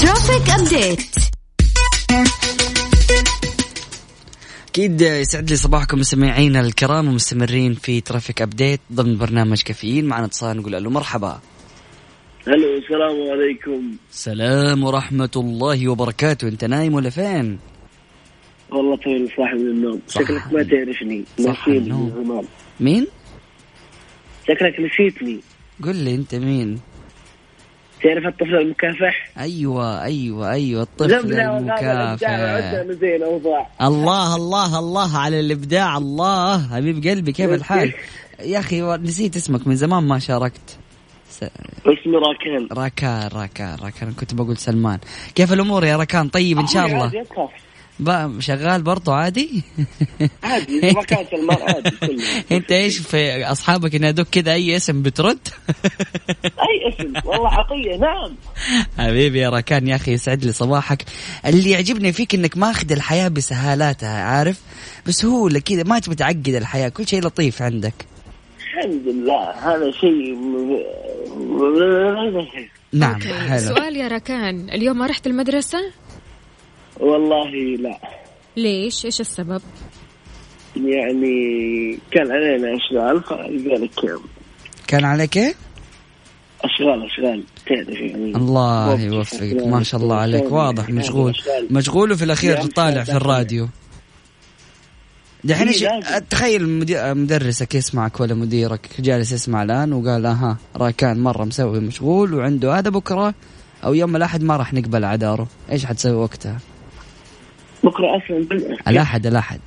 traffic 0.00 0.50
update 0.50 1.19
أكيد 4.70 5.00
يسعد 5.00 5.50
لي 5.50 5.56
صباحكم 5.56 5.98
مستمعينا 5.98 6.60
الكرام 6.60 7.08
ومستمرين 7.08 7.74
في 7.74 8.00
traffic 8.00 8.42
update 8.42 8.80
ضمن 8.92 9.18
برنامج 9.18 9.62
كافيين 9.62 10.04
معنا 10.04 10.26
اتصال 10.26 10.56
نقول 10.56 10.72
له 10.72 10.90
مرحبا 10.90 11.40
هلو 12.46 12.78
السلام 12.78 13.30
عليكم 13.30 13.96
سلام 14.10 14.84
ورحمة 14.84 15.30
الله 15.36 15.88
وبركاته 15.88 16.48
أنت 16.48 16.64
نايم 16.64 16.94
ولا 16.94 17.10
فين؟ 17.10 17.58
والله 18.70 18.96
طويل 18.96 19.28
صاحي 19.36 19.56
من 19.56 19.70
النوم. 19.70 20.00
شكلك 20.08 20.52
ما 20.52 20.62
تعرفني. 20.62 21.24
من 21.38 22.10
زمان 22.24 22.44
مين؟ 22.80 23.06
شكلك 24.42 24.80
نسيتني 24.80 25.40
قل 25.84 25.96
لي 25.96 26.14
أنت 26.14 26.34
مين؟ 26.34 26.80
تعرف 28.02 28.26
الطفل 28.26 28.54
المكافح؟ 28.54 29.30
أيوه 29.38 30.02
أيوه 30.02 30.50
أيوه 30.50 30.82
الطفل 30.82 31.40
المكافح. 31.40 32.16
زي 32.90 33.16
الله 33.80 34.36
الله 34.36 34.78
الله 34.78 35.18
على 35.18 35.40
الإبداع 35.40 35.96
الله. 35.96 36.68
حبيب 36.68 37.06
قلبي 37.06 37.32
كيف 37.32 37.50
الحال؟ 37.50 37.92
يا 38.40 38.58
أخي 38.58 38.82
نسيت 38.82 39.36
اسمك 39.36 39.66
من 39.66 39.76
زمان 39.76 40.02
ما 40.04 40.18
شاركت. 40.18 40.78
س... 41.30 41.42
اسمي 41.42 42.16
راكان. 42.16 42.68
راكان 42.72 43.28
راكان 43.34 43.76
راكان. 43.82 44.12
كنت 44.12 44.34
بقول 44.34 44.56
سلمان. 44.56 44.98
كيف 45.34 45.52
الأمور 45.52 45.84
يا 45.84 45.96
راكان؟ 45.96 46.28
طيب 46.28 46.58
إن 46.58 46.66
شاء 46.66 46.86
الله. 46.86 47.12
شغال 48.38 48.82
برضو 48.82 49.12
عادي؟ 49.12 49.62
عادي 50.42 50.80
سلمان 51.30 51.58
عادي. 51.62 51.90
أنت 52.56 52.72
إيش 52.72 52.98
في 52.98 53.44
أصحابك 53.44 53.94
ينادوك 53.94 54.26
كذا 54.28 54.52
أي 54.52 54.76
اسم 54.76 55.02
بترد؟ 55.02 55.38
أي 56.44 56.88
اسم 56.88 57.12
والله 57.24 57.48
عطية 57.48 57.96
نعم. 57.96 58.34
حبيبي 58.98 59.38
يا 59.38 59.50
راكان 59.50 59.88
يا 59.88 59.96
أخي 59.96 60.12
يسعد 60.12 60.44
لي 60.44 60.52
صباحك. 60.52 61.04
اللي 61.46 61.70
يعجبني 61.70 62.12
فيك 62.12 62.34
إنك 62.34 62.56
ماخذ 62.56 62.92
الحياة 62.92 63.28
بسهالاتها 63.28 64.22
عارف؟ 64.22 64.60
بسهولة 65.06 65.60
كذا 65.60 65.82
ما 65.82 65.98
تبي 65.98 66.14
تعقد 66.14 66.48
الحياة 66.48 66.88
كل 66.88 67.08
شيء 67.08 67.20
لطيف 67.20 67.62
عندك. 67.62 67.94
الحمد 68.58 69.02
لله 69.06 69.50
هذا 69.50 69.90
شيء 69.92 70.34
نعم. 72.92 73.20
حلو. 73.20 73.58
سؤال 73.58 73.96
يا 73.96 74.08
راكان 74.08 74.70
اليوم 74.70 74.98
ما 74.98 75.06
رحت 75.06 75.26
المدرسة؟ 75.26 75.78
والله 77.00 77.50
لا 77.76 77.98
ليش 78.56 79.04
إيش 79.04 79.20
السبب 79.20 79.62
يعني 80.76 81.98
كان 82.10 82.30
علينا 82.32 82.76
أشغال 82.76 83.22
فلذلك 83.22 83.90
كان 84.86 85.04
عليك 85.04 85.36
إيه؟ 85.36 85.54
أشغال 86.64 87.06
أشغال 87.06 87.44
تعرف 87.66 88.00
يعني 88.00 88.36
الله 88.36 89.00
يوفقك. 89.00 89.66
ما 89.66 89.82
شاء 89.82 90.00
الله 90.00 90.16
عليك 90.16 90.52
واضح 90.52 90.90
مشغول. 90.90 91.36
مشغول 91.70 92.12
وفي 92.12 92.24
الأخير 92.24 92.62
طالع 92.62 93.04
في. 93.04 93.12
الراديو 93.12 93.68
دحين 95.44 95.68
إيه، 95.68 95.74
إيش. 95.74 96.22
تخيل 96.30 96.68
مدرسك 97.16 97.74
يسمعك 97.74 98.20
ولا 98.20 98.34
مديرك 98.34 98.88
جالس 98.98 99.32
يسمع 99.32 99.62
الآن 99.62 99.92
وقال 99.92 100.26
آها 100.26 100.56
راكان 100.76 101.18
مرة 101.20 101.44
مسوي 101.44 101.80
مشغول 101.80 102.34
وعنده 102.34 102.78
هذا 102.78 102.90
بكرة 102.90 103.34
أو 103.84 103.94
يوم 103.94 104.16
الأحد 104.16 104.42
ما 104.42 104.56
راح 104.56 104.74
نقبل 104.74 105.04
عذاره 105.04 105.46
إيش 105.70 105.86
حتسوي 105.86 106.12
وقتها؟ 106.12 106.58
بكرة 107.84 108.16
أصلا 108.16 108.38
بالأحد 108.48 108.88
الأحد 108.88 109.26
الأحد. 109.26 109.60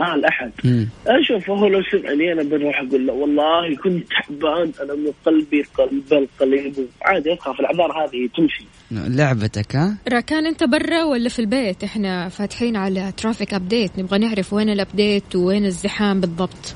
آه 0.00 0.14
الأحد. 0.14 0.50
مم. 0.64 0.88
أشوف 1.06 1.50
هو 1.50 1.66
لو 1.66 1.82
سمعني 1.82 2.32
أنا 2.32 2.42
بروح 2.42 2.80
أقول 2.80 3.06
له 3.06 3.12
والله 3.12 3.76
كنت 3.84 4.06
تعبان 4.10 4.72
أنا 4.82 4.94
من 4.94 5.12
قلبي 5.26 5.62
قلب 5.74 6.12
القليب. 6.12 6.74
عادي 7.02 7.34
أخاف 7.34 7.60
الاعذار 7.60 7.92
هذه 8.04 8.28
تمشي. 8.36 8.64
لعبتك 8.90 9.76
ها؟ 9.76 9.96
راكان 10.12 10.46
أنت 10.46 10.64
برا 10.64 11.04
ولا 11.04 11.28
في 11.28 11.38
البيت؟ 11.38 11.84
إحنا 11.84 12.28
فاتحين 12.28 12.76
على 12.76 13.12
traffic 13.16 13.54
update 13.54 13.98
نبغى 13.98 14.18
نعرف 14.18 14.52
وين 14.52 14.68
ال 14.70 14.79
update 14.79 15.36
وين 15.36 15.64
الزحام 15.66 16.20
بالضبط. 16.20 16.74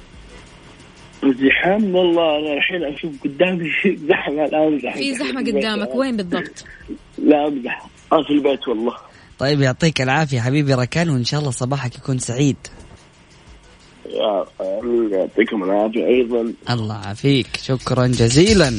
الزحام؟ 1.25 1.95
والله 1.95 2.39
أنا 2.39 2.53
الحين 2.59 2.85
أشوف 2.85 3.23
قدامي 3.25 3.71
زحمة 4.11 4.45
لا 4.47 4.69
امزح 4.69 4.95
في 4.97 5.15
زحمة 5.15 5.41
قدامك 5.41 5.95
وين 5.95 6.17
بالضبط؟ 6.17 6.65
لا 7.19 7.49
أمزح. 7.49 7.87
أنا 8.13 8.23
في 8.23 8.31
البيت 8.31 8.69
والله. 8.69 8.97
طيب 9.43 9.61
يعطيك 9.61 10.03
العافية 10.03 10.41
حبيبي 10.41 10.75
راكان 10.75 11.11
وإن 11.11 11.25
شاء 11.25 11.41
الله 11.41 11.51
صباحك 11.51 11.97
يكون 11.97 12.19
سعيد. 12.19 12.57
يعطيكم 15.13 15.63
العافية 15.65 16.07
أيضا. 16.07 16.53
الله 16.71 16.95
عافيك 16.95 17.47
شكرا 17.63 18.07
جزيلا. 18.07 18.79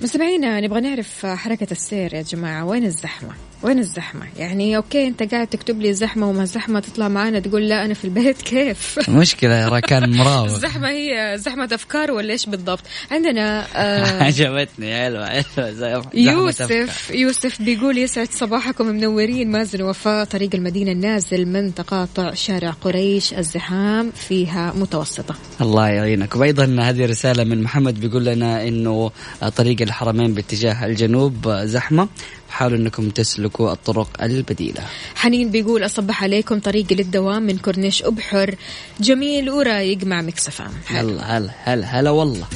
مستمعينا 0.00 0.60
نبغى 0.60 0.80
نعرف 0.80 1.26
حركة 1.26 1.66
السير 1.72 2.14
يا 2.14 2.22
جماعة 2.22 2.64
وين 2.64 2.84
الزحمة؟ 2.84 3.34
وين 3.64 3.78
الزحمة؟ 3.78 4.26
يعني 4.36 4.76
okay 4.76 5.06
أنت 5.06 5.22
قاعد 5.34 5.46
تكتب 5.46 5.80
لي 5.80 5.92
زحمة 5.92 6.28
وما 6.28 6.44
زحمة 6.44 6.80
تطلع 6.80 7.08
معنا 7.08 7.40
تقول 7.40 7.68
لا 7.68 7.84
أنا 7.84 7.94
في 7.94 8.04
البيت 8.04 8.42
كيف؟ 8.52 9.10
مشكلة 9.10 9.54
يا 9.54 9.68
راكان 9.68 10.10
مراوغ. 10.16 10.44
الزحمة 10.44 10.88
هي 10.88 11.32
زحمة 11.38 11.68
أفكار 11.72 12.10
ولا 12.10 12.32
إيش 12.32 12.46
بالضبط؟ 12.46 12.80
عندنا 13.10 13.66
آه 13.76 14.22
عجبتني 14.24 14.94
حلوة 15.04 15.26
حلوة 15.26 15.70
زحمة 15.70 16.04
يوسف 16.14 16.62
أفكار. 16.72 17.16
يوسف 17.16 17.62
بيقول 17.62 17.98
يسعد 17.98 18.28
صباحكم 18.32 18.86
منورين 18.86 19.50
مازن 19.50 19.82
وفاء 19.82 20.24
طريق 20.24 20.50
المدينة 20.54 20.92
النازل 20.92 21.46
من 21.46 21.74
تقاطع 21.74 22.34
شارع 22.34 22.70
قريش 22.70 23.34
الزحام 23.34 24.10
فيها 24.28 24.72
متوسطة. 24.76 25.34
الله 25.60 25.88
يعينك. 25.88 26.36
وأيضا 26.36 26.76
هذه 26.80 27.06
رسالة 27.06 27.44
من 27.44 27.62
محمد 27.62 28.00
بيقول 28.00 28.24
لنا 28.24 28.68
إنه 28.68 29.10
طريق 29.56 29.82
الحرمين 29.82 30.34
باتجاه 30.34 30.86
الجنوب 30.86 31.48
زحمة. 31.48 32.08
حاولوا 32.54 32.78
أنكم 32.78 33.10
تسلكوا 33.10 33.72
الطرق 33.72 34.22
البديلة. 34.22 34.80
حنين 35.14 35.50
بيقول 35.50 35.84
أصبح 35.84 36.22
عليكم 36.22 36.60
طريقي 36.60 36.94
للدوام 36.94 37.42
من 37.42 37.58
كورنيش 37.58 38.02
أبحر. 38.02 38.54
جميل 39.00 39.50
ورايق 39.50 40.04
مع 40.04 40.22
Mix 40.22 40.52
FM 40.52 40.72
هلا 40.86 41.38
هلا 41.38 41.50
هلا 41.64 41.86
هلا 41.86 42.10
والله. 42.10 42.46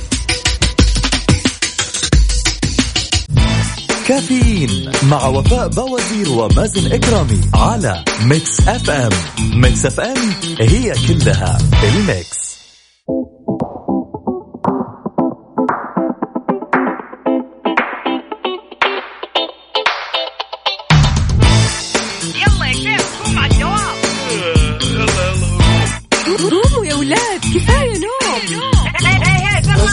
كافيين 4.08 4.90
مع 5.10 5.26
وفاء 5.26 5.68
بوازير 5.68 6.28
ومازن 6.28 6.92
إكرامي 6.92 7.40
على 7.54 8.04
Mix 8.22 8.68
FM. 8.68 9.12
Mix 9.54 9.86
FM 9.86 10.30
هي 10.60 10.94
كلها 11.08 11.58
ال 11.84 11.97
mix. 11.97 12.48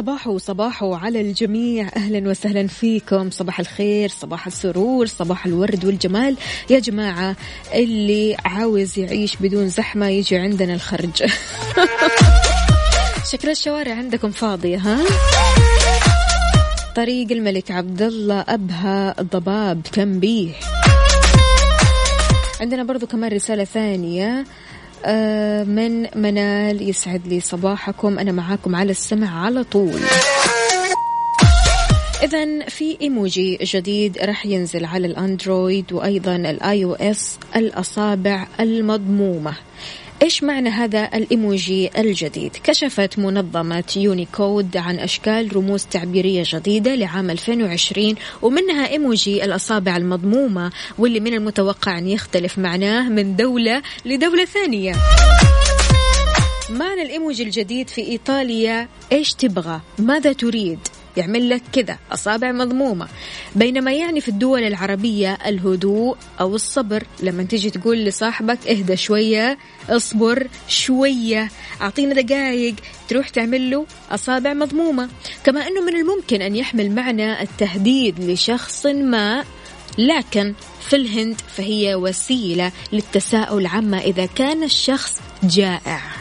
صباحو 0.00 0.38
صباحو 0.38 0.94
على 0.94 1.20
الجميع. 1.20 1.88
أهلا 1.96 2.30
وسهلا 2.30 2.66
فيكم. 2.66 3.30
صباح 3.30 3.60
الخير 3.60 4.08
صباح 4.08 4.46
السرور 4.46 5.06
صباح 5.06 5.46
الورد 5.46 5.84
والجمال. 5.84 6.36
يا 6.70 6.78
جماعة 6.78 7.36
اللي 7.74 8.36
عاوز 8.44 8.98
يعيش 8.98 9.36
بدون 9.36 9.68
زحمة 9.68 10.08
يجي 10.08 10.36
عندنا 10.36 10.74
الخرج. 10.74 11.24
شكل 13.32 13.50
الشوارع 13.50 13.94
عندكم 13.94 14.30
فاضية 14.30 14.76
ها؟ 14.76 14.98
طريق 16.96 17.32
الملك 17.32 17.70
عبد 17.70 18.02
الله 18.02 18.44
أبها 18.48 19.14
ضباب 19.20 19.82
تنبيه. 19.82 20.52
عندنا 22.60 22.82
برضو 22.82 23.06
كمان 23.06 23.32
رسالة 23.32 23.64
ثانية. 23.64 24.44
من 25.64 26.06
منال 26.22 26.88
يسعد 26.88 27.26
لي 27.26 27.40
صباحكم 27.40 28.18
أنا 28.18 28.32
معاكم 28.32 28.76
على 28.76 28.90
السمع 28.90 29.44
على 29.44 29.64
طول 29.64 30.00
إذا 32.22 32.68
في 32.68 32.96
إيموجي 33.00 33.58
جديد 33.62 34.18
راح 34.18 34.46
ينزل 34.46 34.84
على 34.84 35.06
ال 35.06 35.17
Android 35.17 35.92
وأيضا 35.92 36.36
ال 36.36 36.84
iOS 36.84 37.38
الأصابع 37.56 38.46
المضمومة. 38.60 39.54
إيش 40.22 40.42
معنى 40.42 40.68
هذا 40.68 41.10
الإيموجي 41.14 41.90
الجديد؟ 42.00 42.56
كشفت 42.64 43.18
منظمة 43.18 43.92
يونيكود 43.96 44.76
عن 44.76 44.98
أشكال 44.98 45.56
رموز 45.56 45.84
تعبيرية 45.84 46.42
جديدة 46.46 46.94
لعام 46.94 47.30
2020 47.30 48.14
ومنها 48.42 48.88
إيموجي 48.88 49.44
الأصابع 49.44 49.96
المضمومة 49.96 50.72
واللي 50.98 51.20
من 51.20 51.34
المتوقع 51.34 51.98
أن 51.98 52.08
يختلف 52.08 52.58
معناه 52.58 53.08
من 53.08 53.36
دولة 53.36 53.82
لدولة 54.04 54.44
ثانية. 54.44 54.94
معنى 56.70 57.02
الإيموجي 57.02 57.42
الجديد 57.42 57.88
في 57.88 58.00
إيطاليا 58.00 58.88
إيش 59.12 59.34
تبغى؟ 59.34 59.80
ماذا 59.98 60.32
تريد؟ 60.32 60.78
يعمل 61.16 61.50
لك 61.50 61.62
كذا 61.72 61.98
أصابع 62.12 62.52
مضمومة. 62.52 63.08
بينما 63.54 63.92
يعني 63.92 64.20
في 64.20 64.28
الدول 64.28 64.62
العربية 64.62 65.38
الهدوء 65.46 66.16
أو 66.40 66.54
الصبر 66.54 67.04
لما 67.22 67.42
تيجي 67.42 67.70
تقول 67.70 68.04
لصاحبك 68.04 68.66
اهدى 68.68 68.96
شوية 68.96 69.58
اصبر 69.88 70.46
شوية 70.68 71.50
أعطينا 71.80 72.20
دقايق 72.20 72.74
تروح 73.08 73.28
تعمل 73.28 73.70
له 73.70 73.86
أصابع 74.10 74.52
مضمومة. 74.54 75.08
كما 75.44 75.68
أنه 75.68 75.80
من 75.80 75.96
الممكن 75.96 76.42
أن 76.42 76.56
يحمل 76.56 76.94
معنى 76.94 77.42
التهديد 77.42 78.20
لشخص 78.20 78.86
ما 78.86 79.44
لكن 79.98 80.54
في 80.80 80.96
الهند 80.96 81.36
فهي 81.56 81.94
وسيلة 81.94 82.72
للتساؤل 82.92 83.66
عما 83.66 83.98
إذا 83.98 84.26
كان 84.26 84.62
الشخص 84.62 85.20
جائع. 85.42 86.19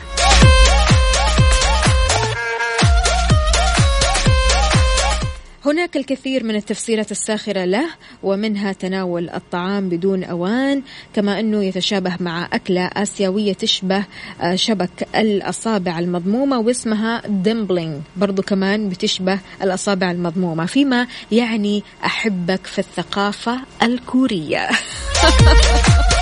هناك 5.66 5.98
الكثير 5.98 6.44
من 6.44 6.56
التفسيرات 6.56 7.12
الساخرة 7.12 7.66
له 7.66 7.86
ومنها 8.24 8.74
تناول 8.74 9.30
الطعام 9.30 9.90
بدون 9.90 10.24
أوان 10.24 10.82
كما 11.14 11.40
أنه 11.40 11.64
يتشابه 11.64 12.18
مع 12.20 12.50
أكلة 12.54 12.86
آسيوية 12.86 13.54
تشبه 13.54 14.06
آه، 14.42 14.56
شبك 14.56 15.08
الأصابع 15.16 16.00
المضمومة 16.00 16.60
واسمها 16.60 17.22
ديمبلينج 17.28 18.02
برضو 18.18 18.42
كمان 18.42 18.90
بتشبه 18.90 19.40
الأصابع 19.62 20.12
المضمومة. 20.12 20.66
فيما 20.66 21.08
يعني 21.32 21.84
أحبك 22.06 22.66
في 22.66 22.80
الثقافة 22.80 23.60
الكورية. 23.84 24.70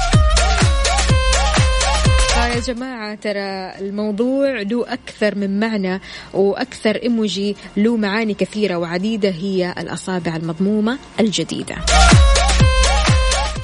يا 2.58 2.62
جماعة 2.62 3.16
ترى 3.16 3.40
الموضوع 3.88 4.62
له 4.62 4.94
أكثر 4.94 5.36
من 5.36 5.60
معنى 5.60 6.02
وأكثر 6.34 6.96
إيموجي 6.96 7.56
له 7.78 7.98
معاني 7.98 8.34
كثيرة 8.34 8.76
وعديدة 8.76 9.30
هي 9.30 9.76
الأصابع 9.78 10.36
المضمومة 10.36 10.98
الجديدة. 11.20 11.76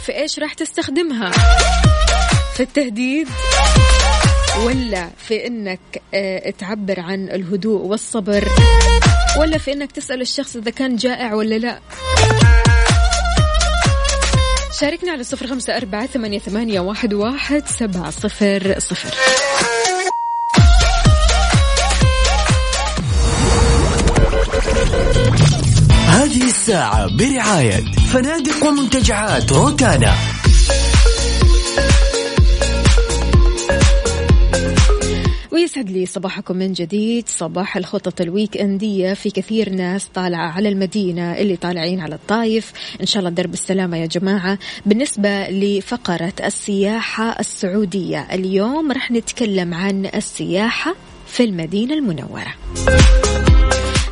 في 0.05 0.15
إيش 0.15 0.39
راح 0.39 0.53
تستخدمها؟ 0.53 1.31
في 2.53 2.63
التهديد 2.63 3.27
ولا 4.65 5.09
في 5.17 5.47
إنك 5.47 5.79
آه، 6.13 6.49
تعبر 6.49 6.99
عن 6.99 7.29
الهدوء 7.29 7.81
والصبر؟ 7.81 8.47
ولا 9.39 9.57
في 9.57 9.73
إنك 9.73 9.91
تسأل 9.91 10.21
الشخص 10.21 10.55
إذا 10.55 10.71
كان 10.71 10.95
جائع 10.95 11.33
ولا 11.33 11.55
لا؟ 11.55 11.79
شاركنا 14.83 15.11
على 15.11 15.23
صفر 15.23 15.47
خمسة 15.47 15.77
أربعة 15.77 16.05
ثمانية, 16.05 16.39
ثمانية 16.39 16.79
واحد, 16.79 17.13
واحد 17.13 17.63
سبعة 17.67 18.09
صفر 18.09 18.75
صفر. 18.79 19.13
هذه 26.07 26.43
الساعة 26.43 27.17
برعاية 27.17 27.83
فنادق 28.13 28.67
ومنتجعات 28.67 29.51
روتانا. 29.51 30.32
ويسعد 35.53 35.89
لي 35.89 36.05
صباحكم 36.05 36.55
من 36.55 36.73
جديد. 36.73 37.29
صباح 37.29 37.77
الخطط 37.77 38.21
الويك 38.21 38.57
اندية 38.57 39.13
في 39.13 39.31
كثير 39.31 39.69
ناس 39.69 40.05
طالعة 40.05 40.51
على 40.51 40.69
المدينة 40.69 41.33
اللي 41.33 41.55
طالعين 41.55 41.99
على 41.99 42.15
الطايف. 42.15 42.73
إن 43.01 43.05
شاء 43.05 43.19
الله 43.19 43.29
درب 43.29 43.53
السلامة 43.53 43.97
يا 43.97 44.05
جماعة. 44.05 44.59
بالنسبة 44.85 45.49
لفقرة 45.49 46.33
السياحة 46.43 47.39
السعودية 47.39 48.27
اليوم 48.31 48.91
رح 48.91 49.11
نتكلم 49.11 49.73
عن 49.73 50.05
السياحة 50.15 50.95
في 51.27 51.43
المدينة 51.43 51.93
المنورة. 51.93 52.53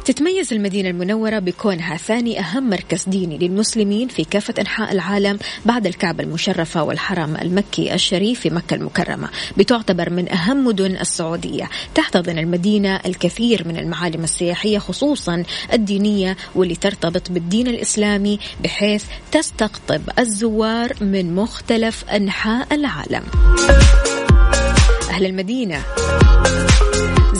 تتميز 0.05 0.53
المدينة 0.53 0.89
المنورة 0.89 1.39
بكونها 1.39 1.97
ثاني 1.97 2.39
أهم 2.39 2.69
مركز 2.69 3.03
ديني 3.07 3.37
للمسلمين 3.37 4.07
في 4.07 4.23
كافة 4.23 4.53
أنحاء 4.59 4.91
العالم 4.91 5.39
بعد 5.65 5.87
الكعبة 5.87 6.23
المشرفة 6.23 6.83
والحرم 6.83 7.35
المكي 7.35 7.93
الشريف 7.93 8.39
في 8.39 8.49
مكة 8.49 8.73
المكرمة 8.75 9.29
بتعتبر 9.57 10.09
من 10.09 10.31
أهم 10.31 10.65
مدن 10.65 10.97
السعودية. 10.97 11.69
تحتضن 11.95 12.39
المدينة 12.39 12.95
الكثير 13.05 13.67
من 13.67 13.77
المعالم 13.77 14.23
السياحية 14.23 14.79
خصوصا 14.79 15.43
الدينية 15.73 16.37
واللي 16.55 16.75
ترتبط 16.75 17.31
بالدين 17.31 17.67
الإسلامي 17.67 18.39
بحيث 18.63 19.05
تستقطب 19.31 20.01
الزوار 20.19 20.93
من 21.01 21.35
مختلف 21.35 22.09
أنحاء 22.09 22.73
العالم. 22.73 23.23
أهل 25.09 25.25
المدينة. 25.25 25.83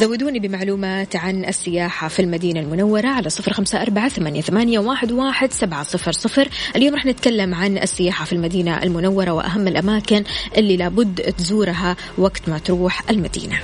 زودوني 0.02 0.40
بمعلومات 0.40 1.16
عن 1.16 1.46
السياحة 1.46 2.08
في 2.08 2.22
المدينة 2.22 2.60
المنورة 2.60 3.08
على 3.08 3.30
صفر 3.30 3.54
خمسة 3.54 3.82
أربعة 3.82 4.10
ثمانية, 4.10 4.80
واحد, 4.80 5.52
سبعة 5.52 5.84
صفر 5.84 6.12
صفر. 6.12 6.50
اليوم 6.76 6.96
رح 6.96 7.06
نتكلم 7.06 7.56
عن 7.56 7.78
السياحة 7.78 8.26
في 8.26 8.34
المدينة 8.34 8.84
المنورة 8.84 9.32
وأهم 9.32 9.68
الأماكن 9.68 10.24
اللي 10.58 10.78
لابد 10.78 11.22
تزورها 11.38 11.96
وقت 12.18 12.50
ما 12.50 12.58
تروح 12.58 13.10
المدينة. 13.10 13.60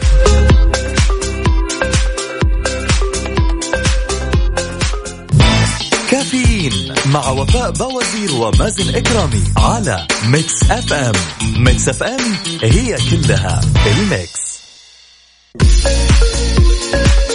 كافيين 6.12 6.94
مع 7.06 7.30
وفاء 7.30 7.72
بوازير 7.72 8.32
ومازن 8.36 8.96
إكرامي 8.96 9.44
على 9.58 10.08
Mix 10.26 10.72
FM. 10.72 11.14
Mix 11.64 11.90
FM 11.90 12.36
هي 12.64 12.98
كلها 13.12 13.62
ال 13.88 14.00
mix. 14.00 14.48
Thank 16.90 17.18
you. 17.22 17.27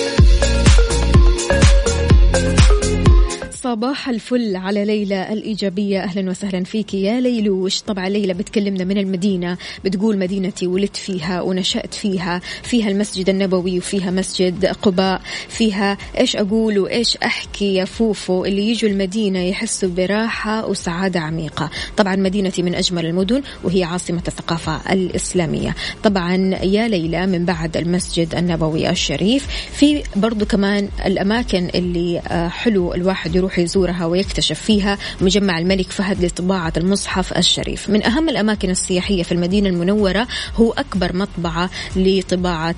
صباح 3.63 4.09
الفل 4.09 4.57
على 4.57 4.85
ليلى 4.85 5.33
الإيجابية. 5.33 6.03
أهلا 6.03 6.31
وسهلا 6.31 6.65
فيك 6.65 6.95
يا 6.95 7.21
ليلوش 7.21 7.81
طبعا 7.83 8.09
ليلى 8.09 8.35
بتكلمنا 8.35 8.85
من 8.85 8.99
المدينة 8.99 9.59
بتقول 9.85 10.19
مدينتي 10.19 10.67
ولدت 10.67 10.97
فيها 10.97 11.41
ونشأت 11.43 11.95
فيها 11.95 12.41
فيها 12.63 12.89
المسجد 12.89 13.29
النبوي 13.29 13.79
وفيها 13.79 14.11
مسجد 14.11 14.67
قباء 14.67 15.21
فيها 15.49 15.99
إيش 16.19 16.37
أقول 16.37 16.79
وإيش 16.79 17.17
أحكي 17.17 17.75
يا 17.75 17.85
فوفو. 17.85 18.45
اللي 18.45 18.71
يجوا 18.71 18.91
المدينة 18.91 19.39
يحسوا 19.39 19.89
براحة 19.89 20.67
وسعادة 20.67 21.21
عميقة. 21.21 21.71
طبعا 21.97 22.17
مدينتي 22.17 22.63
من 22.63 22.75
أجمل 22.75 23.07
المدن 23.07 23.43
وهي 23.65 23.85
عاصمة 23.85 24.23
الثقافة 24.29 24.93
الإسلامية. 24.93 25.75
طبعا 26.05 26.37
يا 26.63 26.89
ليلى 26.89 27.27
من 27.27 27.45
بعد 27.45 27.77
المسجد 27.77 28.35
النبوي 28.35 28.91
الشريف. 28.91 29.47
في 29.73 30.03
برضو 30.17 30.47
كمان 30.47 30.89
الأماكن 31.07 31.69
اللي 31.75 32.19
آه، 32.19 32.49
حلو 32.49 32.95
الواحد 32.95 33.37
يروح 33.37 33.52
يزورها 33.59 34.07
ويكتشف 34.07 34.61
فيها 34.61 34.99
مجمع 35.21 35.59
الملك 35.59 35.93
فهد 35.93 36.25
لطباعة 36.25 36.73
المصحف 36.77 37.33
الشريف. 37.33 37.91
من 37.91 38.07
أهم 38.07 38.29
الأماكن 38.29 38.71
السياحية 38.71 39.23
في 39.23 39.33
المدينة 39.33 39.69
المنورة 39.69 40.29
هو 40.57 40.73
أكبر 40.73 41.17
مطبعة 41.17 41.71
لطباعة 41.97 42.75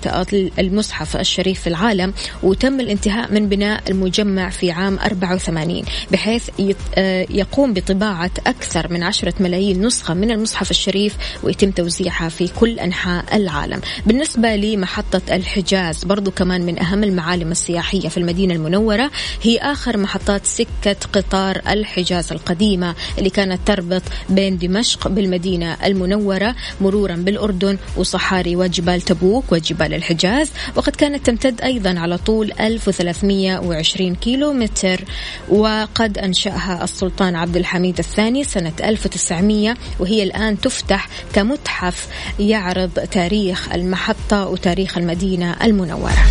المصحف 0.59 1.17
الشريف 1.17 1.61
في 1.61 1.67
العالم 1.67 2.13
وتم 2.43 2.81
الانتهاء 2.81 3.33
من 3.33 3.49
بناء 3.49 3.83
المجمع 3.91 4.51
في 4.51 4.71
عام 4.71 4.99
84 4.99 5.83
بحيث 6.13 6.51
آه، 6.95 7.27
يقوم 7.31 7.73
بطباعة 7.73 8.31
أكثر 8.47 8.93
من 8.93 9.03
عشرة 9.03 9.35
ملايين 9.41 9.87
نسخة 9.87 10.15
من 10.15 10.31
المصحف 10.31 10.71
الشريف 10.71 11.17
ويتم 11.43 11.71
توزيعها 11.71 12.29
في 12.29 12.49
كل 12.49 12.79
أنحاء 12.79 13.37
العالم. 13.37 13.81
بالنسبة 14.07 14.57
لمحطة 14.57 15.23
الحجاز 15.31 16.05
برضو 16.05 16.31
كمان 16.31 16.67
من 16.67 16.79
أهم 16.79 17.05
المعالم 17.05 17.51
السياحية 17.51 18.09
في 18.09 18.17
المدينة 18.19 18.55
المنورة 18.55 19.11
هي 19.43 19.59
آخر 19.59 19.97
محطات 19.97 20.47
سكة 20.65 20.97
قطار 21.13 21.61
الحجاز 21.69 22.33
القديمة 22.33 22.95
اللي 23.19 23.31
كانت 23.31 23.61
تربط 23.67 24.03
بين 24.29 24.59
دمشق 24.59 25.09
بالمدينة 25.09 25.77
المنورة 25.85 26.55
مرورا 26.81 27.15
بالأردن 27.15 27.79
وصحاري 27.97 28.57
وجبال 28.57 29.01
تبوك 29.01 29.53
وجبال 29.53 29.95
الحجاز. 29.95 30.51
وقد 30.77 30.97
كانت 30.97 31.27
تمتد 31.27 31.61
أيضا 31.61 31.99
على 31.99 32.19
طول 32.19 32.53
1320 32.61 34.15
كيلو 34.15 34.53
متر 34.53 35.05
وقد 35.49 36.19
أنشأها 36.19 36.85
السلطان 36.85 37.37
عبد 37.37 37.57
الحميد 37.57 37.99
الثاني 37.99 38.45
سنة 38.45 38.73
1900 38.85 39.75
وهي 39.99 40.23
الآن 40.23 40.61
تفتح 40.61 41.09
كمتحف 41.33 42.09
يعرض 42.39 42.91
تاريخ 42.91 43.73
المحطة 43.73 44.49
وتاريخ 44.49 44.99
المدينة 44.99 45.57
المنورة. 45.65 46.25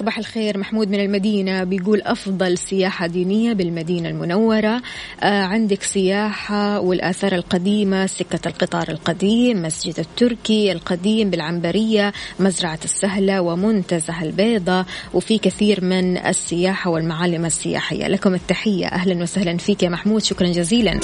صباح 0.00 0.18
الخير 0.18 0.58
محمود 0.58 0.88
من 0.88 1.00
المدينة 1.00 1.64
بيقول 1.64 2.02
أفضل 2.02 2.58
سياحة 2.58 3.06
دينية 3.06 3.52
بالمدينة 3.52 4.08
المنورة. 4.08 4.82
آه 5.22 5.42
عندك 5.42 5.82
سياحة 5.82 6.80
والآثار 6.80 7.34
القديمة 7.34 8.06
سكة 8.06 8.48
القطار 8.48 8.88
القديم 8.88 9.62
مسجد 9.62 9.98
التركي 9.98 10.72
القديم 10.72 11.30
بالعنبرية 11.30 12.12
مزرعة 12.40 12.78
السهلة 12.84 13.40
ومنتزه 13.40 14.22
البيضة 14.22 14.86
وفي 15.14 15.38
كثير 15.38 15.84
من 15.84 16.18
السياحة 16.18 16.90
والمعالم 16.90 17.44
السياحية. 17.44 18.08
لكم 18.08 18.34
التحية 18.34 18.86
أهلا 18.86 19.22
وسهلا 19.22 19.56
فيك 19.56 19.82
يا 19.82 19.88
محمود 19.88 20.22
شكرا 20.22 20.46
جزيلا. 20.46 21.00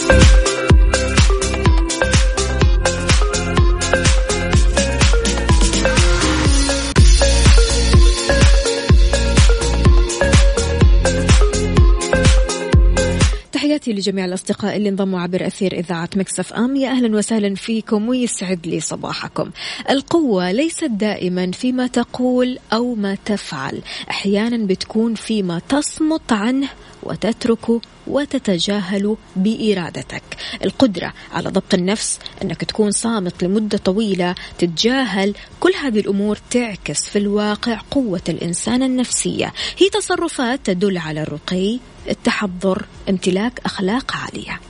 تحياتي 13.87 14.01
لجميع 14.01 14.25
الأصدقاء 14.25 14.77
اللي 14.77 14.89
انضموا 14.89 15.21
عبر 15.21 15.47
أثير 15.47 15.73
إذاعة 15.79 16.09
مكسف 16.17 16.53
أم. 16.53 16.77
يا 16.77 16.91
أهلا 16.91 17.17
وسهلا 17.17 17.55
فيكم 17.55 18.09
ويسعد 18.09 18.67
لي 18.67 18.81
صباحكم. 18.81 19.51
القوة 19.91 20.53
ليست 20.53 20.85
دائما 20.85 21.51
فيما 21.51 21.87
تقول 21.87 22.59
أو 22.73 22.95
ما 22.95 23.15
تفعل. 23.25 23.83
أحيانا 24.11 24.67
بتكون 24.67 25.15
فيما 25.15 25.59
تصمت 25.69 26.33
عنه 26.33 26.69
وتتركه 27.03 27.81
وتتجاهل 28.07 29.17
بإرادتك. 29.37 30.23
القدرة 30.65 31.13
على 31.33 31.49
ضبط 31.49 31.75
النفس 31.75 32.19
أنك 32.43 32.65
تكون 32.65 32.91
صامت 32.91 33.45
لمدة 33.45 33.79
طويلة 33.79 34.35
تتجاهل. 34.59 35.35
كل 35.61 35.73
هذه 35.83 36.01
الأمور 36.01 36.39
تعكس 36.51 37.09
في 37.09 37.19
الواقع 37.19 37.81
قوة 37.91 38.23
الإنسان 38.29 38.83
النفسية. 38.83 39.53
هي 39.79 39.89
تصرفات 39.89 40.61
تدل 40.65 40.99
على 40.99 41.23
الرقي 41.23 41.79
التحضر 42.09 42.85
امتلاك 43.09 43.61
أخلاق 43.65 44.17
عالية. 44.17 44.61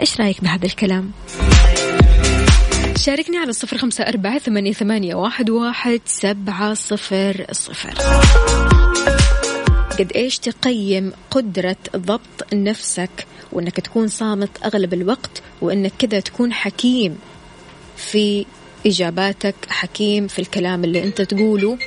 إيش 0.00 0.20
رأيك 0.20 0.40
بهذا 0.40 0.66
الكلام؟ 0.66 1.10
شاركني 2.96 3.36
على 3.36 3.50
الصفر 3.50 3.78
خمسة 3.78 4.04
أربعة 4.04 4.38
ثمانية, 4.38 4.72
ثمانية 4.72 5.14
واحد, 5.14 5.50
واحد 5.50 6.00
سبعة 6.06 6.74
صفر 6.74 7.46
صفر. 7.52 7.94
قد 9.98 10.12
إيش 10.16 10.38
تقيم 10.38 11.12
قدرة 11.30 11.76
ضبط 11.96 12.54
نفسك 12.54 13.26
وإنك 13.52 13.80
تكون 13.80 14.08
صامت 14.08 14.50
أغلب 14.64 14.94
الوقت 14.94 15.42
وإنك 15.60 15.92
كذا 15.98 16.20
تكون 16.20 16.52
حكيم 16.52 17.18
في 17.96 18.46
إجاباتك 18.86 19.54
حكيم 19.68 20.26
في 20.26 20.38
الكلام 20.38 20.84
اللي 20.84 21.04
أنت 21.04 21.22
تقوله؟ 21.22 21.78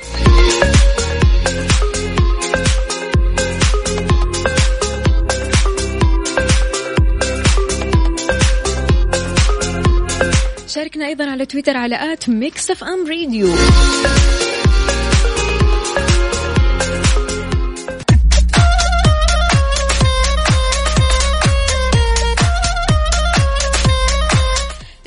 شاركنا 10.74 11.06
أيضا 11.06 11.30
على 11.30 11.46
تويتر 11.46 11.76
على 11.76 12.12
at 12.12 12.28
Mix 12.28 12.70
FM 12.70 13.06
Radio 13.06 13.48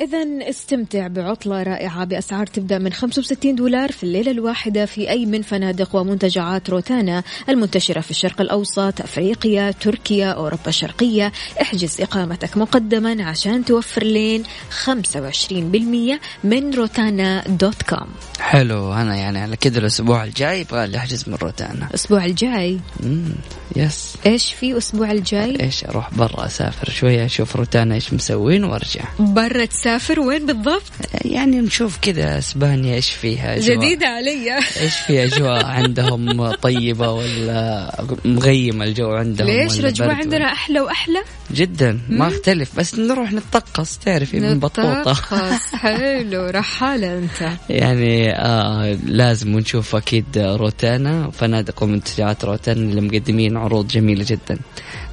إذا 0.07 0.49
استمتع 0.49 1.07
بعطلة 1.07 1.63
رائعة 1.63 2.05
بأسعار 2.05 2.47
تبدأ 2.47 2.77
من 2.77 2.93
65 2.93 3.55
دولار 3.55 3.91
في 3.91 4.03
الليلة 4.03 4.31
الواحدة 4.31 4.85
في 4.85 5.09
أي 5.09 5.25
من 5.25 5.41
فنادق 5.41 5.95
ومنتجعات 5.95 6.69
روتانا 6.69 7.23
المنتشرة 7.49 7.99
في 8.01 8.11
الشرق 8.11 8.41
الأوسط 8.41 9.01
أفريقيا 9.01 9.71
تركيا 9.71 10.31
أوروبا 10.31 10.67
الشرقية. 10.67 11.31
احجز 11.61 12.01
إقامتك 12.01 12.57
مقدما 12.57 13.23
عشان 13.23 13.65
توفر 13.65 14.03
لين 14.03 14.43
25% 14.85 16.19
من 16.43 16.73
روتانا 16.73 17.43
dot 17.47 17.81
com. 17.81 18.07
حلو 18.39 18.93
أنا 18.93 19.15
يعني 19.15 19.39
على 19.39 19.55
كذا 19.55 19.79
الأسبوع 19.79 20.23
الجاي 20.23 20.61
يبغى 20.61 20.87
لي 20.87 20.97
أحجز 20.97 21.29
من 21.29 21.35
روتانا. 21.35 21.87
الأسبوع 21.89 22.25
الجاي؟ 22.25 22.79
مم، 22.99 23.35
yes 23.75 24.15
إيش 24.25 24.53
في 24.53 24.71
الأسبوع 24.71 25.11
الجاي؟ 25.11 25.57
إيش 25.61 25.83
أروح 25.83 26.13
برا 26.13 26.45
أسافر 26.45 26.89
شوية 26.89 27.25
أشوف 27.25 27.55
روتانا 27.55 27.95
إيش 27.95 28.13
مسوين 28.13 28.63
وأرجع. 28.63 29.03
برا 29.19 29.65
تسافر؟ 29.65 29.96
وين 30.19 30.45
بالضبط؟ 30.45 30.91
يعني 31.25 31.59
نشوف 31.59 31.97
كذا 32.01 32.37
إسبانيا 32.37 32.95
إيش 32.95 33.09
فيها 33.09 33.57
أجواء. 33.57 33.77
جديدة 33.77 34.07
علي. 34.07 34.55
إيش 34.57 34.95
في 35.07 35.23
أجواء 35.23 35.65
عندهم 35.77 36.51
طيبة 36.51 37.11
ولا 37.11 37.91
مغيمة 38.25 38.85
الجو 38.85 39.11
عندهم 39.11 39.47
ليش 39.47 39.79
برد؟ 39.79 40.01
عندنا 40.01 40.45
أحلى 40.45 40.79
وأحلى؟ 40.79 41.23
جدا 41.51 41.99
ما 42.09 42.27
أختلف 42.27 42.79
بس 42.79 42.99
نروح 42.99 43.33
نتطقس 43.33 43.97
تعرفي 43.97 44.39
من 44.39 44.53
نتطقس. 44.53 45.75
حلو 45.83 46.45
رحالة 46.49 47.17
أنت. 47.17 47.51
يعني 47.69 48.35
آه 48.35 48.97
لازم 49.05 49.59
نشوف 49.59 49.95
أكيد 49.95 50.25
روتانا 50.37 51.31
فنادق 51.31 51.83
ومنتجعات 51.83 52.45
روتانا 52.45 52.79
اللي 52.79 53.01
مقدمين 53.01 53.57
عروض 53.57 53.87
جميلة 53.87 54.25
جدا. 54.27 54.59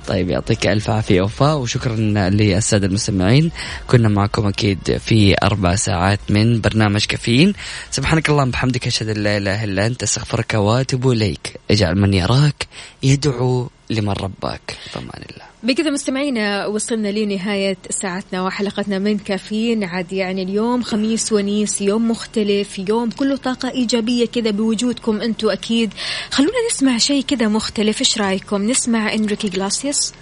طيب 0.07 0.31
يعطيك 0.31 0.67
ألف 0.67 0.91
عافية 0.91 1.23
وفاء 1.23 1.59
وشكرا 1.59 1.97
للسادة 2.31 2.87
المستمعين. 2.87 3.51
كنا 3.87 4.09
معكم 4.09 4.47
أكيد 4.47 4.97
في 4.97 5.37
أربع 5.43 5.75
ساعات 5.75 6.21
من 6.29 6.61
برنامج 6.61 7.05
كافيين. 7.05 7.53
سبحانك 7.91 8.29
اللهم 8.31 8.51
بحمدك 8.51 8.87
أشهد 8.87 9.09
أن 9.09 9.17
لا 9.17 9.37
إله 9.37 9.65
إلا 9.65 9.87
أنت 9.87 10.03
أستغفرك 10.03 10.55
وأتوب 10.55 11.11
إليك. 11.11 11.61
اجعل 11.71 11.95
من 11.95 12.15
يراك 12.15 12.67
يدعو 13.03 13.71
لمن 13.91 14.13
رباك. 14.13 14.77
بأمان 14.95 15.23
الله. 15.31 15.54
بكذا 15.65 15.91
مستمعينا 15.91 16.67
وصلنا 16.67 17.09
لنهاية 17.09 17.77
ساعتنا 17.91 18.43
وحلقتنا 18.43 18.99
من 18.99 19.19
كافيين. 19.19 19.85
عاد 19.85 20.13
يعني 20.13 20.43
اليوم 20.43 20.83
خميس 20.83 21.33
ونيس 21.33 21.81
يوم 21.81 22.11
مختلف 22.11 22.79
يوم 22.79 23.11
كله 23.11 23.37
طاقة 23.37 23.71
إيجابية 23.71 24.27
كذا 24.27 24.51
بوجودكم 24.51 25.21
أنتم 25.21 25.49
أكيد. 25.49 25.95
خلونا 26.31 26.53
نسمع 26.71 26.99
شيء 26.99 27.23
كذا 27.23 27.49
مختلف. 27.49 28.01
إيش 28.01 28.19
رأيكم؟ 28.19 28.71
نسمع 28.71 29.15
إنريكي 29.15 29.49
جلاسيوس؟ 29.49 30.13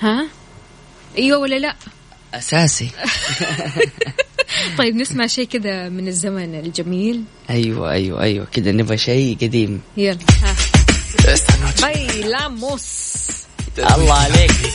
ها؟ 0.00 0.26
أيوه 1.18 1.38
ولا 1.38 1.58
لا؟ 1.58 1.76
أساسي. 2.34 2.90
طيب 4.78 4.94
نسمع 4.96 5.26
شيء 5.26 5.46
كذا 5.46 5.88
من 5.88 6.08
الزمن 6.08 6.54
الجميل. 6.54 7.24
أيوه 7.50 7.90
أيوه 7.90 8.22
أيوه. 8.22 8.46
كذا 8.52 8.72
نبغى 8.72 8.98
شيء 8.98 9.36
قديم. 9.42 9.80
يلا 9.96 10.18
ها. 10.42 10.54
بايلاموس 11.82 13.12
الله 13.78 14.14
عليك 14.14 14.72